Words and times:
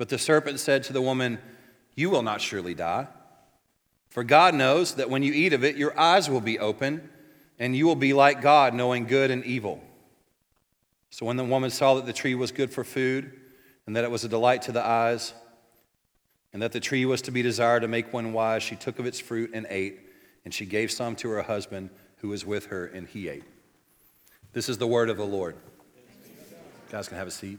But 0.00 0.08
the 0.08 0.16
serpent 0.16 0.58
said 0.60 0.84
to 0.84 0.94
the 0.94 1.02
woman, 1.02 1.38
You 1.94 2.08
will 2.08 2.22
not 2.22 2.40
surely 2.40 2.72
die. 2.72 3.06
For 4.08 4.24
God 4.24 4.54
knows 4.54 4.94
that 4.94 5.10
when 5.10 5.22
you 5.22 5.34
eat 5.34 5.52
of 5.52 5.62
it, 5.62 5.76
your 5.76 5.96
eyes 6.00 6.30
will 6.30 6.40
be 6.40 6.58
open, 6.58 7.10
and 7.58 7.76
you 7.76 7.84
will 7.84 7.96
be 7.96 8.14
like 8.14 8.40
God, 8.40 8.72
knowing 8.72 9.04
good 9.04 9.30
and 9.30 9.44
evil. 9.44 9.84
So 11.10 11.26
when 11.26 11.36
the 11.36 11.44
woman 11.44 11.68
saw 11.68 11.96
that 11.96 12.06
the 12.06 12.14
tree 12.14 12.34
was 12.34 12.50
good 12.50 12.70
for 12.70 12.82
food, 12.82 13.30
and 13.86 13.94
that 13.94 14.04
it 14.04 14.10
was 14.10 14.24
a 14.24 14.28
delight 14.30 14.62
to 14.62 14.72
the 14.72 14.82
eyes, 14.82 15.34
and 16.54 16.62
that 16.62 16.72
the 16.72 16.80
tree 16.80 17.04
was 17.04 17.20
to 17.20 17.30
be 17.30 17.42
desired 17.42 17.80
to 17.80 17.88
make 17.88 18.10
one 18.10 18.32
wise, 18.32 18.62
she 18.62 18.76
took 18.76 18.98
of 18.98 19.04
its 19.04 19.20
fruit 19.20 19.50
and 19.52 19.66
ate, 19.68 20.00
and 20.46 20.54
she 20.54 20.64
gave 20.64 20.90
some 20.90 21.14
to 21.16 21.28
her 21.28 21.42
husband 21.42 21.90
who 22.22 22.28
was 22.28 22.46
with 22.46 22.68
her, 22.68 22.86
and 22.86 23.06
he 23.06 23.28
ate. 23.28 23.44
This 24.54 24.70
is 24.70 24.78
the 24.78 24.86
word 24.86 25.10
of 25.10 25.18
the 25.18 25.26
Lord. 25.26 25.56
You 25.94 26.90
guys 26.90 27.06
can 27.06 27.18
have 27.18 27.28
a 27.28 27.30
seat. 27.30 27.58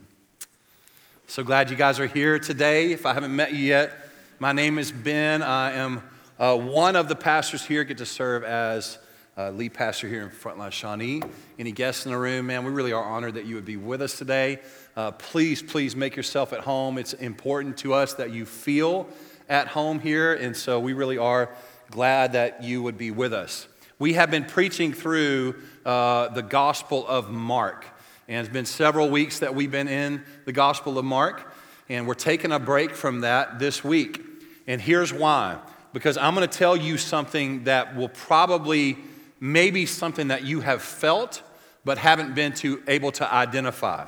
So 1.32 1.46
glad 1.46 1.70
you 1.70 1.78
guys 1.78 1.98
are 1.98 2.08
here 2.08 2.40
today. 2.40 2.92
If 2.92 3.06
I 3.06 3.14
haven't 3.14 3.34
met 3.34 3.54
you 3.54 3.60
yet, 3.60 3.94
my 4.38 4.52
name 4.52 4.78
is 4.78 4.92
Ben. 4.92 5.42
I 5.42 5.72
am 5.72 6.04
uh, 6.38 6.58
one 6.58 6.98
of 6.98 7.08
the 7.08 7.16
pastors 7.16 7.64
here, 7.64 7.86
get 7.86 8.00
to 8.00 8.06
serve 8.06 8.44
as 8.44 8.98
uh, 9.38 9.50
lead 9.52 9.74
pastor 9.74 10.10
here 10.10 10.24
in 10.24 10.30
Frontline 10.30 10.74
Shawnee. 10.74 11.22
Any 11.58 11.72
guests 11.72 12.06
in 12.06 12.12
the 12.12 12.18
room, 12.18 12.48
man, 12.48 12.66
we 12.66 12.72
really 12.72 12.92
are 12.92 13.02
honored 13.02 13.36
that 13.36 13.46
you 13.46 13.56
would 13.56 13.64
be 13.64 13.78
with 13.78 14.02
us 14.02 14.18
today. 14.18 14.60
Uh, 14.98 15.12
please, 15.12 15.64
please 15.64 15.96
make 15.96 16.18
yourself 16.18 16.52
at 16.52 16.60
home. 16.60 16.98
It's 16.98 17.14
important 17.14 17.78
to 17.78 17.94
us 17.94 18.16
that 18.16 18.32
you 18.32 18.46
feel 18.46 19.08
at 19.48 19.68
home 19.68 20.02
here, 20.02 20.34
and 20.34 20.54
so 20.54 20.82
we 20.82 20.92
really 20.92 21.18
are 21.18 21.50
glad 21.92 22.34
that 22.34 22.62
you 22.62 22.84
would 22.84 22.98
be 22.98 23.10
with 23.10 23.34
us. 23.34 23.70
We 24.00 24.16
have 24.16 24.32
been 24.32 24.44
preaching 24.44 24.92
through 24.92 25.56
uh, 25.86 26.28
the 26.28 26.44
Gospel 26.44 27.08
of 27.08 27.32
Mark. 27.32 27.86
And 28.28 28.46
it's 28.46 28.54
been 28.54 28.66
several 28.66 29.10
weeks 29.10 29.40
that 29.40 29.56
we've 29.56 29.72
been 29.72 29.88
in 29.88 30.24
the 30.46 30.54
Gospel 30.54 30.98
of 30.98 31.06
Mark, 31.06 31.54
and 31.90 32.08
we're 32.08 32.14
taking 32.14 32.52
a 32.52 32.60
break 32.60 32.96
from 32.96 33.22
that 33.22 33.60
this 33.60 33.84
week. 33.84 34.22
And 34.68 34.80
here's 34.80 35.12
why 35.14 35.60
because 35.94 36.18
I'm 36.18 36.36
going 36.36 36.48
to 36.48 36.58
tell 36.58 36.78
you 36.78 36.98
something 36.98 37.66
that 37.66 37.96
will 37.96 38.10
probably, 38.10 38.98
maybe 39.40 39.86
something 39.86 40.30
that 40.30 40.46
you 40.46 40.62
have 40.62 40.82
felt 40.82 41.42
but 41.84 41.98
haven't 41.98 42.36
been 42.36 42.54
to, 42.54 42.82
able 42.88 43.12
to 43.14 43.34
identify. 43.34 44.06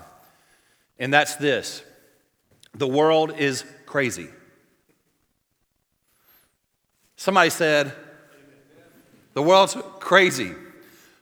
And 0.99 1.13
that's 1.13 1.35
this 1.35 1.83
the 2.75 2.87
world 2.87 3.37
is 3.37 3.63
crazy. 3.85 4.29
Somebody 7.15 7.51
said, 7.51 7.93
the 9.33 9.41
world's 9.41 9.77
crazy. 9.99 10.53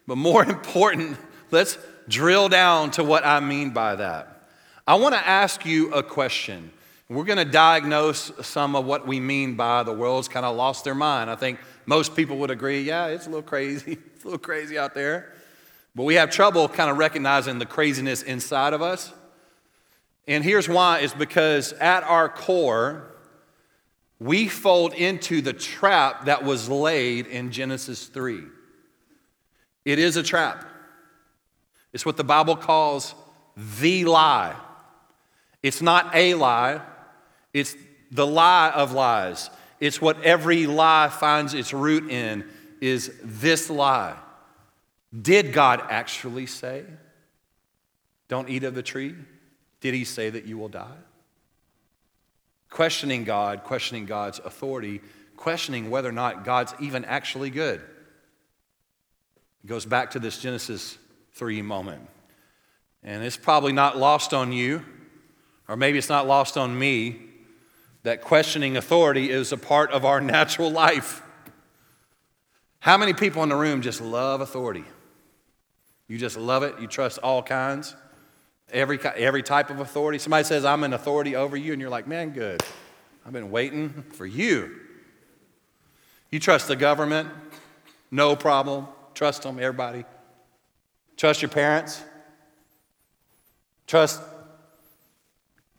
But 0.08 0.16
more 0.16 0.44
important, 0.50 1.17
let's 1.52 1.77
drill 2.11 2.49
down 2.49 2.92
to 2.92 3.04
what 3.04 3.26
I 3.26 3.39
mean 3.39 3.72
by 3.72 3.95
that. 3.95 4.49
I 4.86 4.95
want 4.95 5.16
to 5.16 5.27
ask 5.27 5.66
you 5.66 5.94
a 5.94 6.04
question. 6.04 6.72
We're 7.10 7.23
going 7.23 7.38
to 7.38 7.45
diagnose 7.45 8.32
some 8.42 8.76
of 8.76 8.86
what 8.86 9.08
we 9.08 9.20
mean 9.20 9.55
by 9.55 9.83
the 9.83 9.94
world's 9.94 10.27
kind 10.27 10.45
of 10.45 10.55
lost 10.55 10.83
their 10.83 10.95
mind. 10.95 11.30
I 11.30 11.36
think 11.36 11.60
most 11.86 12.16
people 12.16 12.38
would 12.38 12.52
agree, 12.52 12.82
yeah, 12.82 13.08
it's 13.08 13.26
a 13.26 13.30
little 13.30 13.42
crazy. 13.42 13.98
It's 14.21 14.26
a 14.26 14.27
little 14.27 14.39
crazy 14.39 14.77
out 14.77 14.94
there. 14.94 15.33
But 15.95 16.04
we 16.04 16.14
have 16.14 16.30
trouble 16.30 16.70
kind 16.70 16.92
of 16.92 17.00
recognizing 17.00 17.58
the 17.58 17.66
craziness 17.66 18.21
inside 18.21 18.73
of 18.73 18.83
us. 18.83 19.11
And 20.27 20.44
here's 20.44 20.70
why 20.70 21.00
is 21.00 21.11
because 21.11 21.73
at 21.73 22.04
our 22.04 22.30
core, 22.30 23.16
we 24.20 24.48
fold 24.48 24.94
into 24.94 25.42
the 25.42 25.54
trap 25.54 26.26
that 26.26 26.44
was 26.44 26.70
laid 26.70 27.26
in 27.26 27.52
Genesis 27.52 28.05
3. 28.05 28.44
It 29.83 29.98
is 29.98 30.17
a 30.17 30.23
trap. 30.23 30.70
It's 31.93 32.05
what 32.05 32.17
the 32.17 32.23
Bible 32.23 32.55
calls 32.55 33.13
the 33.55 34.05
lie. 34.05 34.55
It's 35.61 35.81
not 35.81 36.15
a 36.15 36.33
lie, 36.33 36.81
it's 37.53 37.75
the 38.11 38.25
lie 38.25 38.71
of 38.71 38.91
lies. 38.91 39.49
It's 39.79 40.02
what 40.02 40.21
every 40.23 40.67
lie 40.67 41.09
finds 41.09 41.53
its 41.53 41.73
root 41.73 42.09
in 42.09 42.45
is 42.81 43.11
this 43.23 43.69
lie. 43.69 44.15
Did 45.19 45.53
God 45.53 45.81
actually 45.89 46.45
say, 46.45 46.83
don't 48.27 48.49
eat 48.49 48.63
of 48.63 48.75
the 48.75 48.83
tree? 48.83 49.15
Did 49.81 49.93
he 49.93 50.05
say 50.05 50.29
that 50.29 50.45
you 50.45 50.58
will 50.58 50.69
die? 50.69 50.97
Questioning 52.69 53.23
God, 53.23 53.63
questioning 53.63 54.05
God's 54.05 54.39
authority, 54.39 55.02
questioning 55.35 55.89
whether 55.89 56.08
or 56.08 56.13
not 56.13 56.45
God's 56.45 56.73
even 56.79 57.03
actually 57.05 57.49
good. 57.49 57.81
It 59.63 59.67
goes 59.67 59.85
back 59.85 60.11
to 60.11 60.19
this 60.19 60.37
Genesis 60.37 60.97
3 61.41 61.63
moment. 61.63 62.07
And 63.02 63.23
it's 63.23 63.35
probably 63.35 63.73
not 63.73 63.97
lost 63.97 64.31
on 64.31 64.52
you, 64.52 64.85
or 65.67 65.75
maybe 65.75 65.97
it's 65.97 66.07
not 66.07 66.27
lost 66.27 66.55
on 66.55 66.77
me, 66.77 67.19
that 68.03 68.21
questioning 68.21 68.77
authority 68.77 69.31
is 69.31 69.52
a 69.52 69.57
part 69.57 69.89
of 69.89 70.05
our 70.05 70.21
natural 70.37 70.69
life. 70.69 71.23
How 72.79 72.95
many 72.95 73.13
people 73.13 73.41
in 73.41 73.49
the 73.49 73.55
room 73.55 73.81
just 73.81 74.02
love 74.02 74.39
authority? 74.39 74.83
You 76.07 76.19
just 76.19 76.37
love 76.37 76.61
it. 76.61 76.75
You 76.79 76.85
trust 76.85 77.17
all 77.23 77.41
kinds, 77.41 77.95
every, 78.71 78.99
every 79.03 79.41
type 79.41 79.71
of 79.71 79.79
authority. 79.79 80.19
Somebody 80.19 80.43
says, 80.43 80.63
I'm 80.63 80.83
an 80.83 80.93
authority 80.93 81.35
over 81.35 81.58
you, 81.58 81.73
and 81.73 81.81
you're 81.81 81.89
like, 81.89 82.05
man, 82.05 82.33
good. 82.33 82.61
I've 83.25 83.33
been 83.33 83.49
waiting 83.49 84.03
for 84.11 84.27
you. 84.27 84.75
You 86.29 86.39
trust 86.39 86.67
the 86.67 86.75
government, 86.75 87.29
no 88.11 88.35
problem. 88.35 88.85
Trust 89.15 89.41
them, 89.41 89.58
everybody. 89.58 90.05
Trust 91.21 91.43
your 91.43 91.49
parents. 91.49 92.04
Trust 93.86 94.23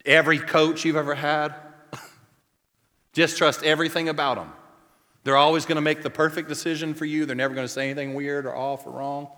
every 0.06 0.38
coach 0.38 0.84
you've 0.84 0.94
ever 0.94 1.16
had. 1.16 1.52
Just 3.12 3.38
trust 3.38 3.64
everything 3.64 4.08
about 4.08 4.36
them. 4.36 4.52
They're 5.24 5.36
always 5.36 5.66
going 5.66 5.74
to 5.74 5.82
make 5.82 6.04
the 6.04 6.10
perfect 6.10 6.48
decision 6.48 6.94
for 6.94 7.06
you. 7.06 7.26
They're 7.26 7.34
never 7.34 7.56
going 7.56 7.64
to 7.64 7.72
say 7.72 7.90
anything 7.90 8.14
weird 8.14 8.46
or 8.46 8.54
off 8.54 8.86
or 8.86 8.92
wrong. 8.92 9.30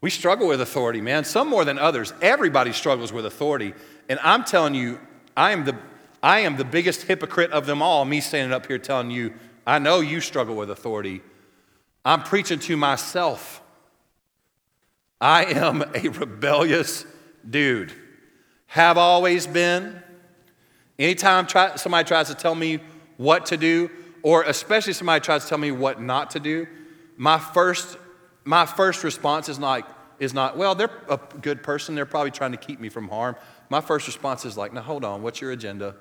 We 0.00 0.08
struggle 0.08 0.48
with 0.48 0.62
authority, 0.62 1.02
man, 1.02 1.24
some 1.24 1.48
more 1.48 1.66
than 1.66 1.78
others. 1.78 2.14
Everybody 2.22 2.72
struggles 2.72 3.12
with 3.12 3.26
authority. 3.26 3.74
And 4.08 4.18
I'm 4.22 4.44
telling 4.44 4.74
you, 4.74 4.98
I 5.36 5.52
am 5.52 5.66
the, 5.66 5.76
I 6.22 6.40
am 6.40 6.56
the 6.56 6.64
biggest 6.64 7.02
hypocrite 7.02 7.50
of 7.50 7.66
them 7.66 7.82
all, 7.82 8.06
me 8.06 8.22
standing 8.22 8.54
up 8.54 8.64
here 8.64 8.78
telling 8.78 9.10
you, 9.10 9.34
I 9.66 9.78
know 9.78 10.00
you 10.00 10.22
struggle 10.22 10.56
with 10.56 10.70
authority. 10.70 11.20
I'm 12.02 12.22
preaching 12.22 12.60
to 12.60 12.78
myself. 12.78 13.59
I 15.20 15.44
am 15.44 15.82
a 15.94 16.08
rebellious 16.08 17.04
dude. 17.48 17.92
Have 18.68 18.96
always 18.96 19.46
been. 19.46 20.02
Anytime 20.98 21.46
try, 21.46 21.76
somebody 21.76 22.06
tries 22.06 22.28
to 22.28 22.34
tell 22.34 22.54
me 22.54 22.78
what 23.16 23.46
to 23.46 23.56
do, 23.56 23.90
or 24.22 24.42
especially 24.44 24.92
somebody 24.92 25.22
tries 25.22 25.42
to 25.44 25.48
tell 25.48 25.58
me 25.58 25.70
what 25.70 26.00
not 26.00 26.30
to 26.30 26.40
do, 26.40 26.66
my 27.16 27.38
first, 27.38 27.98
my 28.44 28.64
first 28.64 29.04
response 29.04 29.48
is 29.48 29.58
like, 29.58 29.84
is 30.18 30.34
not, 30.34 30.56
well, 30.56 30.74
they're 30.74 30.90
a 31.08 31.18
good 31.40 31.62
person. 31.62 31.94
They're 31.94 32.06
probably 32.06 32.30
trying 32.30 32.52
to 32.52 32.58
keep 32.58 32.80
me 32.80 32.88
from 32.90 33.08
harm. 33.08 33.36
My 33.70 33.80
first 33.80 34.06
response 34.06 34.44
is 34.44 34.56
like, 34.56 34.72
now 34.72 34.82
hold 34.82 35.04
on, 35.04 35.22
what's 35.22 35.40
your 35.40 35.52
agenda? 35.52 35.96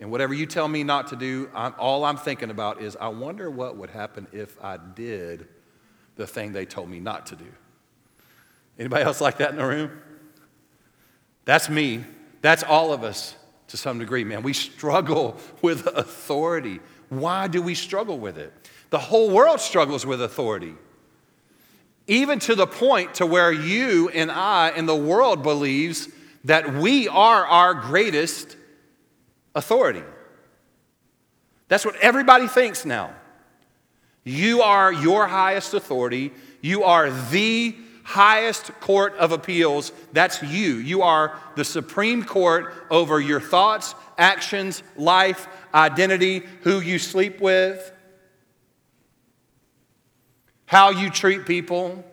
And 0.00 0.10
whatever 0.10 0.34
you 0.34 0.44
tell 0.46 0.68
me 0.68 0.82
not 0.82 1.08
to 1.08 1.16
do, 1.16 1.50
I'm, 1.54 1.74
all 1.78 2.04
I'm 2.04 2.16
thinking 2.16 2.50
about 2.50 2.82
is, 2.82 2.96
I 2.96 3.08
wonder 3.08 3.50
what 3.50 3.76
would 3.76 3.90
happen 3.90 4.26
if 4.32 4.62
I 4.62 4.76
did 4.76 5.48
the 6.16 6.26
thing 6.26 6.52
they 6.52 6.66
told 6.66 6.90
me 6.90 7.00
not 7.00 7.26
to 7.26 7.36
do. 7.36 7.46
Anybody 8.78 9.04
else 9.04 9.20
like 9.20 9.38
that 9.38 9.50
in 9.50 9.56
the 9.56 9.66
room? 9.66 9.90
That's 11.44 11.68
me. 11.68 12.04
That's 12.40 12.62
all 12.62 12.92
of 12.92 13.04
us 13.04 13.36
to 13.68 13.76
some 13.76 13.98
degree, 13.98 14.24
man. 14.24 14.42
We 14.42 14.52
struggle 14.52 15.36
with 15.62 15.86
authority. 15.86 16.80
Why 17.08 17.48
do 17.48 17.62
we 17.62 17.74
struggle 17.74 18.18
with 18.18 18.38
it? 18.38 18.52
The 18.90 18.98
whole 18.98 19.30
world 19.30 19.60
struggles 19.60 20.04
with 20.04 20.22
authority. 20.22 20.74
Even 22.06 22.38
to 22.40 22.54
the 22.54 22.66
point 22.66 23.14
to 23.14 23.26
where 23.26 23.50
you 23.50 24.08
and 24.10 24.30
I 24.30 24.68
and 24.70 24.88
the 24.88 24.94
world 24.94 25.42
believes 25.42 26.08
that 26.44 26.74
we 26.74 27.08
are 27.08 27.46
our 27.46 27.74
greatest 27.74 28.56
authority. 29.54 30.02
That's 31.68 31.84
what 31.84 31.96
everybody 31.96 32.46
thinks 32.46 32.84
now. 32.84 33.14
You 34.22 34.62
are 34.62 34.92
your 34.92 35.26
highest 35.26 35.74
authority. 35.74 36.32
You 36.60 36.84
are 36.84 37.10
the 37.10 37.74
highest 38.04 38.68
court 38.80 39.14
of 39.16 39.32
appeals. 39.32 39.90
That's 40.12 40.42
you. 40.42 40.76
You 40.76 41.02
are 41.02 41.36
the 41.56 41.64
Supreme 41.64 42.22
Court 42.22 42.72
over 42.90 43.20
your 43.20 43.40
thoughts, 43.40 43.94
actions, 44.16 44.82
life, 44.96 45.48
identity, 45.74 46.42
who 46.62 46.80
you 46.80 46.98
sleep 46.98 47.40
with, 47.40 47.90
how 50.66 50.90
you 50.90 51.10
treat 51.10 51.46
people, 51.46 52.04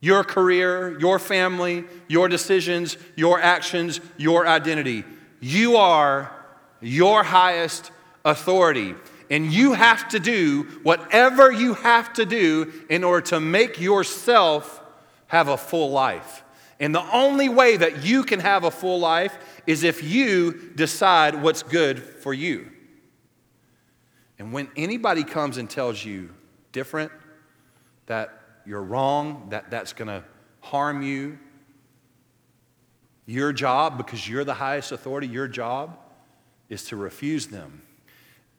your 0.00 0.22
career, 0.22 0.98
your 1.00 1.18
family, 1.18 1.84
your 2.06 2.28
decisions, 2.28 2.96
your 3.16 3.40
actions, 3.40 4.00
your 4.16 4.46
identity. 4.46 5.04
You 5.40 5.76
are 5.76 6.32
your 6.80 7.22
highest 7.22 7.90
authority. 8.24 8.94
And 9.30 9.52
you 9.52 9.72
have 9.72 10.08
to 10.10 10.20
do 10.20 10.62
whatever 10.82 11.50
you 11.50 11.74
have 11.74 12.12
to 12.14 12.24
do 12.24 12.72
in 12.88 13.02
order 13.04 13.26
to 13.28 13.40
make 13.40 13.80
yourself 13.80 14.82
have 15.26 15.48
a 15.48 15.56
full 15.56 15.90
life. 15.90 16.44
And 16.78 16.94
the 16.94 17.12
only 17.12 17.48
way 17.48 17.76
that 17.76 18.04
you 18.04 18.22
can 18.22 18.40
have 18.40 18.64
a 18.64 18.70
full 18.70 19.00
life 19.00 19.36
is 19.66 19.82
if 19.82 20.02
you 20.02 20.70
decide 20.74 21.42
what's 21.42 21.62
good 21.62 22.02
for 22.02 22.34
you. 22.34 22.70
And 24.38 24.52
when 24.52 24.68
anybody 24.76 25.24
comes 25.24 25.56
and 25.56 25.68
tells 25.68 26.04
you 26.04 26.30
different, 26.72 27.10
that 28.06 28.38
you're 28.66 28.82
wrong, 28.82 29.48
that 29.50 29.70
that's 29.70 29.92
going 29.92 30.08
to 30.08 30.22
harm 30.60 31.02
you, 31.02 31.38
your 33.24 33.52
job, 33.52 33.96
because 33.96 34.28
you're 34.28 34.44
the 34.44 34.54
highest 34.54 34.92
authority, 34.92 35.26
your 35.26 35.48
job 35.48 35.98
is 36.68 36.84
to 36.84 36.96
refuse 36.96 37.46
them 37.46 37.82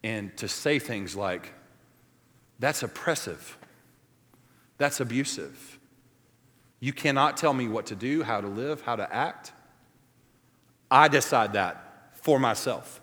and 0.03 0.35
to 0.37 0.47
say 0.47 0.79
things 0.79 1.15
like, 1.15 1.53
that's 2.59 2.83
oppressive, 2.83 3.57
that's 4.77 4.99
abusive. 4.99 5.79
You 6.79 6.93
cannot 6.93 7.37
tell 7.37 7.53
me 7.53 7.67
what 7.67 7.87
to 7.87 7.95
do, 7.95 8.23
how 8.23 8.41
to 8.41 8.47
live, 8.47 8.81
how 8.81 8.95
to 8.95 9.13
act. 9.13 9.51
I 10.89 11.07
decide 11.07 11.53
that 11.53 12.13
for 12.13 12.39
myself. 12.39 13.01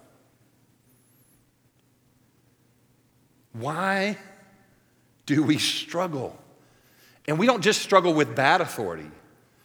Why 3.53 4.19
do 5.27 5.43
we 5.43 5.59
struggle? 5.59 6.39
And 7.27 7.39
we 7.39 7.47
don't 7.47 7.63
just 7.63 7.83
struggle 7.83 8.15
with 8.15 8.37
bad 8.37 8.61
authority. 8.61 9.11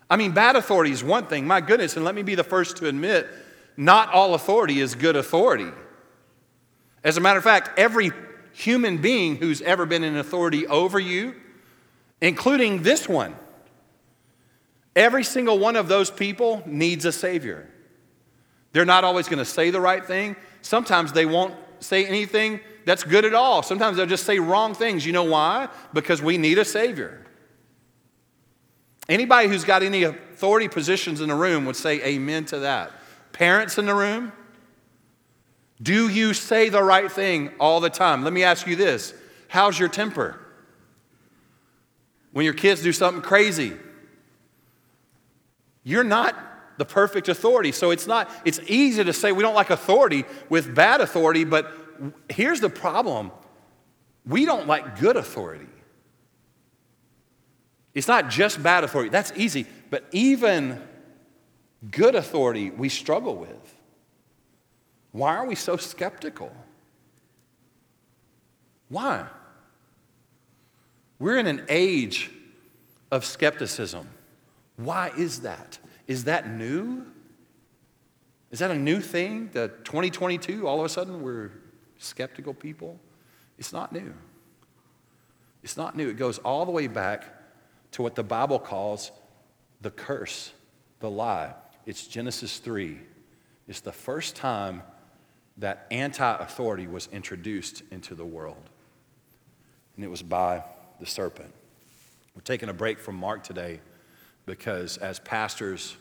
I 0.10 0.16
mean, 0.16 0.32
bad 0.32 0.56
authority 0.56 0.92
is 0.92 1.04
one 1.04 1.28
thing, 1.28 1.46
my 1.46 1.62
goodness, 1.62 1.96
and 1.96 2.06
let 2.06 2.16
me 2.16 2.24
be 2.24 2.36
the 2.36 2.44
first 2.44 2.78
to 2.78 2.88
admit 2.88 3.28
not 3.78 4.12
all 4.12 4.34
authority 4.34 4.80
is 4.80 4.96
good 4.96 5.16
authority. 5.16 5.70
As 7.04 7.18
a 7.18 7.22
matter 7.22 7.38
of 7.38 7.44
fact, 7.44 7.78
every 7.78 8.12
human 8.52 8.98
being 8.98 9.38
who's 9.38 9.62
ever 9.62 9.86
been 9.86 10.04
in 10.04 10.18
authority 10.18 10.68
over 10.68 11.00
you, 11.00 11.36
including 12.22 12.84
this 12.84 13.08
one, 13.08 13.36
every 14.96 15.24
single 15.24 15.60
one 15.60 15.76
of 15.76 15.88
those 15.88 16.12
people 16.12 16.62
needs 16.66 17.06
a 17.06 17.12
Savior. 17.12 17.70
They're 18.72 18.86
not 18.86 19.04
always 19.04 19.28
going 19.28 19.40
to 19.40 19.46
say 19.46 19.70
the 19.70 19.82
right 19.82 20.06
thing. 20.06 20.36
Sometimes 20.62 21.14
they 21.14 21.26
won't 21.26 21.56
say 21.80 22.06
anything 22.06 22.60
that's 22.86 23.04
good 23.04 23.26
at 23.26 23.34
all. 23.34 23.64
Sometimes 23.64 23.98
they'll 23.98 24.06
just 24.06 24.26
say 24.26 24.40
wrong 24.40 24.74
things. 24.74 25.06
You 25.06 25.14
know 25.14 25.24
why? 25.24 25.70
Because 25.94 26.22
we 26.22 26.38
need 26.38 26.58
a 26.58 26.66
Savior. 26.66 27.26
Anybody 29.08 29.48
who's 29.48 29.64
got 29.64 29.82
any 29.82 30.04
authority 30.04 30.68
positions 30.68 31.22
in 31.22 31.30
the 31.30 31.36
room 31.36 31.66
would 31.66 31.76
say 31.76 32.04
amen 32.04 32.46
to 32.46 32.60
that. 32.60 32.92
Parents 33.32 33.78
in 33.78 33.86
the 33.86 33.96
room, 33.96 34.32
do 35.82 36.10
you 36.10 36.34
say 36.34 36.70
the 36.70 36.84
right 36.84 37.12
thing 37.12 37.52
all 37.60 37.80
the 37.80 37.90
time? 37.90 38.24
Let 38.24 38.34
me 38.34 38.44
ask 38.44 38.68
you 38.68 38.76
this 38.76 39.14
How's 39.48 39.80
your 39.80 39.90
temper? 39.90 40.40
When 42.32 42.46
your 42.46 42.54
kids 42.54 42.84
do 42.84 42.94
something 42.94 43.24
crazy, 43.24 43.74
you're 45.84 46.04
not 46.04 46.36
the 46.78 46.86
perfect 46.86 47.28
authority. 47.28 47.72
So 47.72 47.92
it's 47.92 48.08
not, 48.08 48.30
it's 48.46 48.60
easy 48.68 49.04
to 49.04 49.14
say 49.14 49.32
we 49.32 49.42
don't 49.42 49.56
like 49.56 49.70
authority 49.70 50.26
with 50.48 50.74
bad 50.74 51.02
authority, 51.02 51.44
but 51.44 51.72
here's 52.30 52.62
the 52.62 52.70
problem 52.70 53.32
we 54.26 54.46
don't 54.46 54.68
like 54.68 55.00
good 55.00 55.18
authority. 55.18 55.66
It's 57.96 58.08
not 58.08 58.30
just 58.30 58.62
bad 58.62 58.84
authority, 58.84 59.10
that's 59.10 59.32
easy, 59.36 59.66
but 59.90 60.06
even 60.12 60.82
good 61.90 62.16
authority 62.16 62.70
we 62.70 62.90
struggle 62.90 63.36
with. 63.36 63.79
Why 65.12 65.36
are 65.36 65.46
we 65.46 65.56
so 65.56 65.78
skeptical? 65.78 66.52
Why? 68.90 69.28
We're 71.18 71.38
in 71.38 71.48
an 71.48 71.66
age 71.70 72.32
of 73.12 73.26
skepticism. 73.26 74.08
Why 74.78 75.12
is 75.18 75.42
that? 75.42 75.80
Is 76.08 76.26
that 76.26 76.50
new? 76.50 77.06
Is 78.52 78.60
that 78.60 78.72
a 78.72 78.76
new 78.76 79.00
thing 79.00 79.50
The 79.54 79.68
2022, 79.84 80.68
all 80.68 80.80
of 80.80 80.86
a 80.86 80.90
sudden, 80.90 81.22
we're 81.22 81.52
skeptical 81.98 82.54
people? 82.54 83.00
It's 83.58 83.74
not 83.74 83.92
new. 83.92 84.14
It's 85.62 85.76
not 85.76 85.96
new. 85.96 86.10
It 86.10 86.18
goes 86.18 86.38
all 86.40 86.66
the 86.66 86.72
way 86.72 86.88
back 86.88 87.26
to 87.92 88.02
what 88.02 88.16
the 88.16 88.24
Bible 88.24 88.60
calls 88.60 89.12
the 89.82 89.92
curse, 89.92 90.54
the 91.00 91.10
lie. 91.10 91.54
It's 91.86 92.08
Genesis 92.08 92.60
3. 92.60 92.98
It's 93.68 93.82
the 93.82 93.92
first 93.92 94.36
time 94.36 94.82
that 95.60 95.86
anti 95.92 96.36
authority 96.38 96.88
was 96.88 97.08
introduced 97.12 97.84
into 97.92 98.16
the 98.16 98.26
world. 98.26 98.70
And 99.96 100.04
it 100.04 100.08
was 100.08 100.24
by 100.24 100.64
the 101.00 101.06
serpent. 101.06 101.54
We're 102.36 102.42
taking 102.42 102.70
a 102.70 102.74
break 102.74 103.00
from 103.00 103.16
Mark 103.16 103.44
today 103.44 103.82
because, 104.46 104.98
as 104.98 105.20
pastors, 105.20 105.96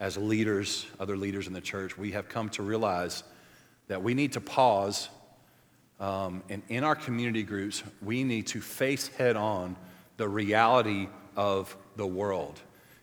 as 0.00 0.16
leaders, 0.16 0.86
other 0.98 1.16
leaders 1.16 1.46
in 1.46 1.52
the 1.52 1.60
church, 1.60 1.98
we 1.98 2.12
have 2.12 2.28
come 2.28 2.48
to 2.50 2.62
realize 2.62 3.22
that 3.88 4.02
we 4.02 4.14
need 4.14 4.32
to 4.32 4.40
pause. 4.40 5.08
Um, 6.00 6.42
and 6.48 6.62
in 6.68 6.84
our 6.84 6.94
community 6.94 7.42
groups, 7.42 7.82
we 8.02 8.24
need 8.24 8.46
to 8.48 8.60
face 8.60 9.08
head 9.08 9.36
on 9.36 9.76
the 10.16 10.28
reality 10.28 11.08
of 11.36 11.76
the 11.96 12.06
world. 12.06 12.60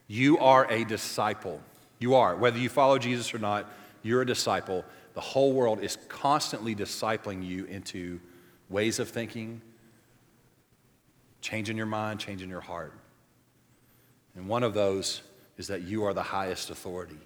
You 0.08 0.38
are 0.38 0.70
a 0.70 0.84
disciple. 0.84 1.60
You 1.98 2.14
are. 2.14 2.36
Whether 2.36 2.58
you 2.58 2.68
follow 2.68 2.98
Jesus 2.98 3.32
or 3.34 3.38
not, 3.38 3.70
you're 4.02 4.22
a 4.22 4.26
disciple. 4.26 4.84
The 5.16 5.22
whole 5.22 5.54
world 5.54 5.82
is 5.82 5.96
constantly 6.10 6.74
discipling 6.74 7.42
you 7.42 7.64
into 7.64 8.20
ways 8.68 8.98
of 8.98 9.08
thinking, 9.08 9.62
changing 11.40 11.78
your 11.78 11.86
mind, 11.86 12.20
changing 12.20 12.50
your 12.50 12.60
heart. 12.60 12.92
And 14.34 14.46
one 14.46 14.62
of 14.62 14.74
those 14.74 15.22
is 15.56 15.68
that 15.68 15.80
you 15.80 16.04
are 16.04 16.12
the 16.12 16.22
highest 16.22 16.68
authority. 16.68 17.16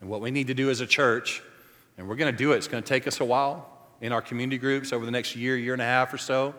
And 0.00 0.08
what 0.08 0.22
we 0.22 0.30
need 0.30 0.46
to 0.46 0.54
do 0.54 0.70
as 0.70 0.80
a 0.80 0.86
church, 0.86 1.42
and 1.98 2.08
we're 2.08 2.16
going 2.16 2.32
to 2.32 2.38
do 2.38 2.52
it, 2.52 2.56
it's 2.56 2.68
going 2.68 2.82
to 2.82 2.88
take 2.88 3.06
us 3.06 3.20
a 3.20 3.24
while 3.26 3.68
in 4.00 4.10
our 4.10 4.22
community 4.22 4.56
groups 4.56 4.94
over 4.94 5.04
the 5.04 5.10
next 5.10 5.36
year, 5.36 5.58
year 5.58 5.74
and 5.74 5.82
a 5.82 5.84
half 5.84 6.14
or 6.14 6.18
so. 6.18 6.54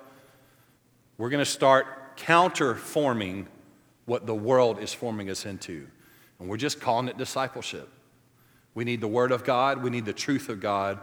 We're 1.18 1.32
going 1.32 1.44
to 1.44 1.52
start 1.52 2.18
counter 2.18 2.76
forming 2.76 3.48
what 4.06 4.28
the 4.28 4.36
world 4.36 4.78
is 4.78 4.94
forming 4.94 5.32
us 5.32 5.48
into. 5.48 5.88
And 6.38 6.48
we're 6.48 6.58
just 6.58 6.80
calling 6.80 7.08
it 7.08 7.18
discipleship. 7.18 7.90
We 8.74 8.84
need 8.84 9.02
the 9.02 9.08
Word 9.08 9.32
of 9.32 9.44
God, 9.44 9.84
we 9.84 9.90
need 9.90 10.06
the 10.06 10.14
truth 10.14 10.50
of 10.50 10.60
God 10.60 11.00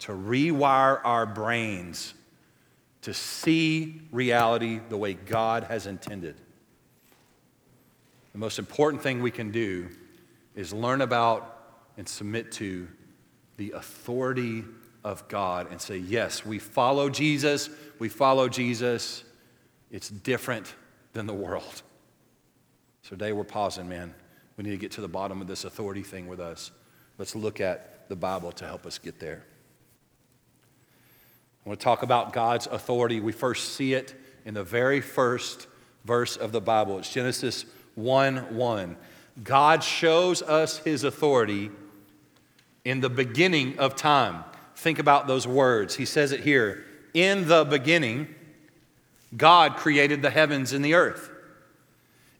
to 0.00 0.12
rewire 0.12 1.00
our 1.04 1.26
brains 1.26 2.14
to 3.04 3.12
see 3.12 4.00
reality 4.12 4.80
the 4.88 4.96
way 4.96 5.12
God 5.12 5.64
has 5.64 5.86
intended. 5.86 6.36
The 8.32 8.38
most 8.38 8.58
important 8.58 9.02
thing 9.02 9.20
we 9.20 9.30
can 9.30 9.50
do 9.50 9.90
is 10.54 10.72
learn 10.72 11.02
about 11.02 11.60
and 11.98 12.08
submit 12.08 12.50
to 12.52 12.88
the 13.58 13.72
authority 13.72 14.64
of 15.04 15.28
God 15.28 15.70
and 15.70 15.78
say, 15.80 15.98
Yes, 15.98 16.46
we 16.46 16.58
follow 16.58 17.10
Jesus, 17.10 17.68
we 17.98 18.08
follow 18.08 18.48
Jesus. 18.48 19.22
It's 19.90 20.08
different 20.08 20.74
than 21.12 21.26
the 21.26 21.34
world. 21.34 21.82
So 23.02 23.10
today 23.10 23.32
we're 23.32 23.44
pausing, 23.44 23.88
man. 23.88 24.14
We 24.56 24.64
need 24.64 24.70
to 24.70 24.76
get 24.78 24.92
to 24.92 25.02
the 25.02 25.08
bottom 25.08 25.40
of 25.42 25.46
this 25.46 25.64
authority 25.64 26.02
thing 26.02 26.26
with 26.26 26.40
us. 26.40 26.72
Let's 27.18 27.36
look 27.36 27.60
at 27.60 28.08
the 28.08 28.16
Bible 28.16 28.52
to 28.52 28.64
help 28.64 28.86
us 28.86 28.98
get 28.98 29.20
there. 29.20 29.44
I 31.64 31.68
want 31.68 31.80
to 31.80 31.84
talk 31.84 32.02
about 32.02 32.32
God's 32.32 32.66
authority. 32.66 33.20
We 33.20 33.32
first 33.32 33.74
see 33.74 33.94
it 33.94 34.14
in 34.44 34.54
the 34.54 34.64
very 34.64 35.00
first 35.00 35.66
verse 36.04 36.36
of 36.36 36.52
the 36.52 36.60
Bible. 36.60 36.98
It's 36.98 37.12
Genesis 37.12 37.64
1 37.94 38.54
1. 38.54 38.96
God 39.42 39.82
shows 39.82 40.42
us 40.42 40.78
his 40.78 41.04
authority 41.04 41.70
in 42.84 43.00
the 43.00 43.10
beginning 43.10 43.78
of 43.78 43.96
time. 43.96 44.44
Think 44.76 44.98
about 44.98 45.26
those 45.26 45.46
words. 45.46 45.96
He 45.96 46.04
says 46.04 46.32
it 46.32 46.40
here 46.40 46.84
In 47.14 47.48
the 47.48 47.64
beginning, 47.64 48.28
God 49.36 49.76
created 49.76 50.20
the 50.20 50.30
heavens 50.30 50.72
and 50.72 50.84
the 50.84 50.94
earth. 50.94 51.30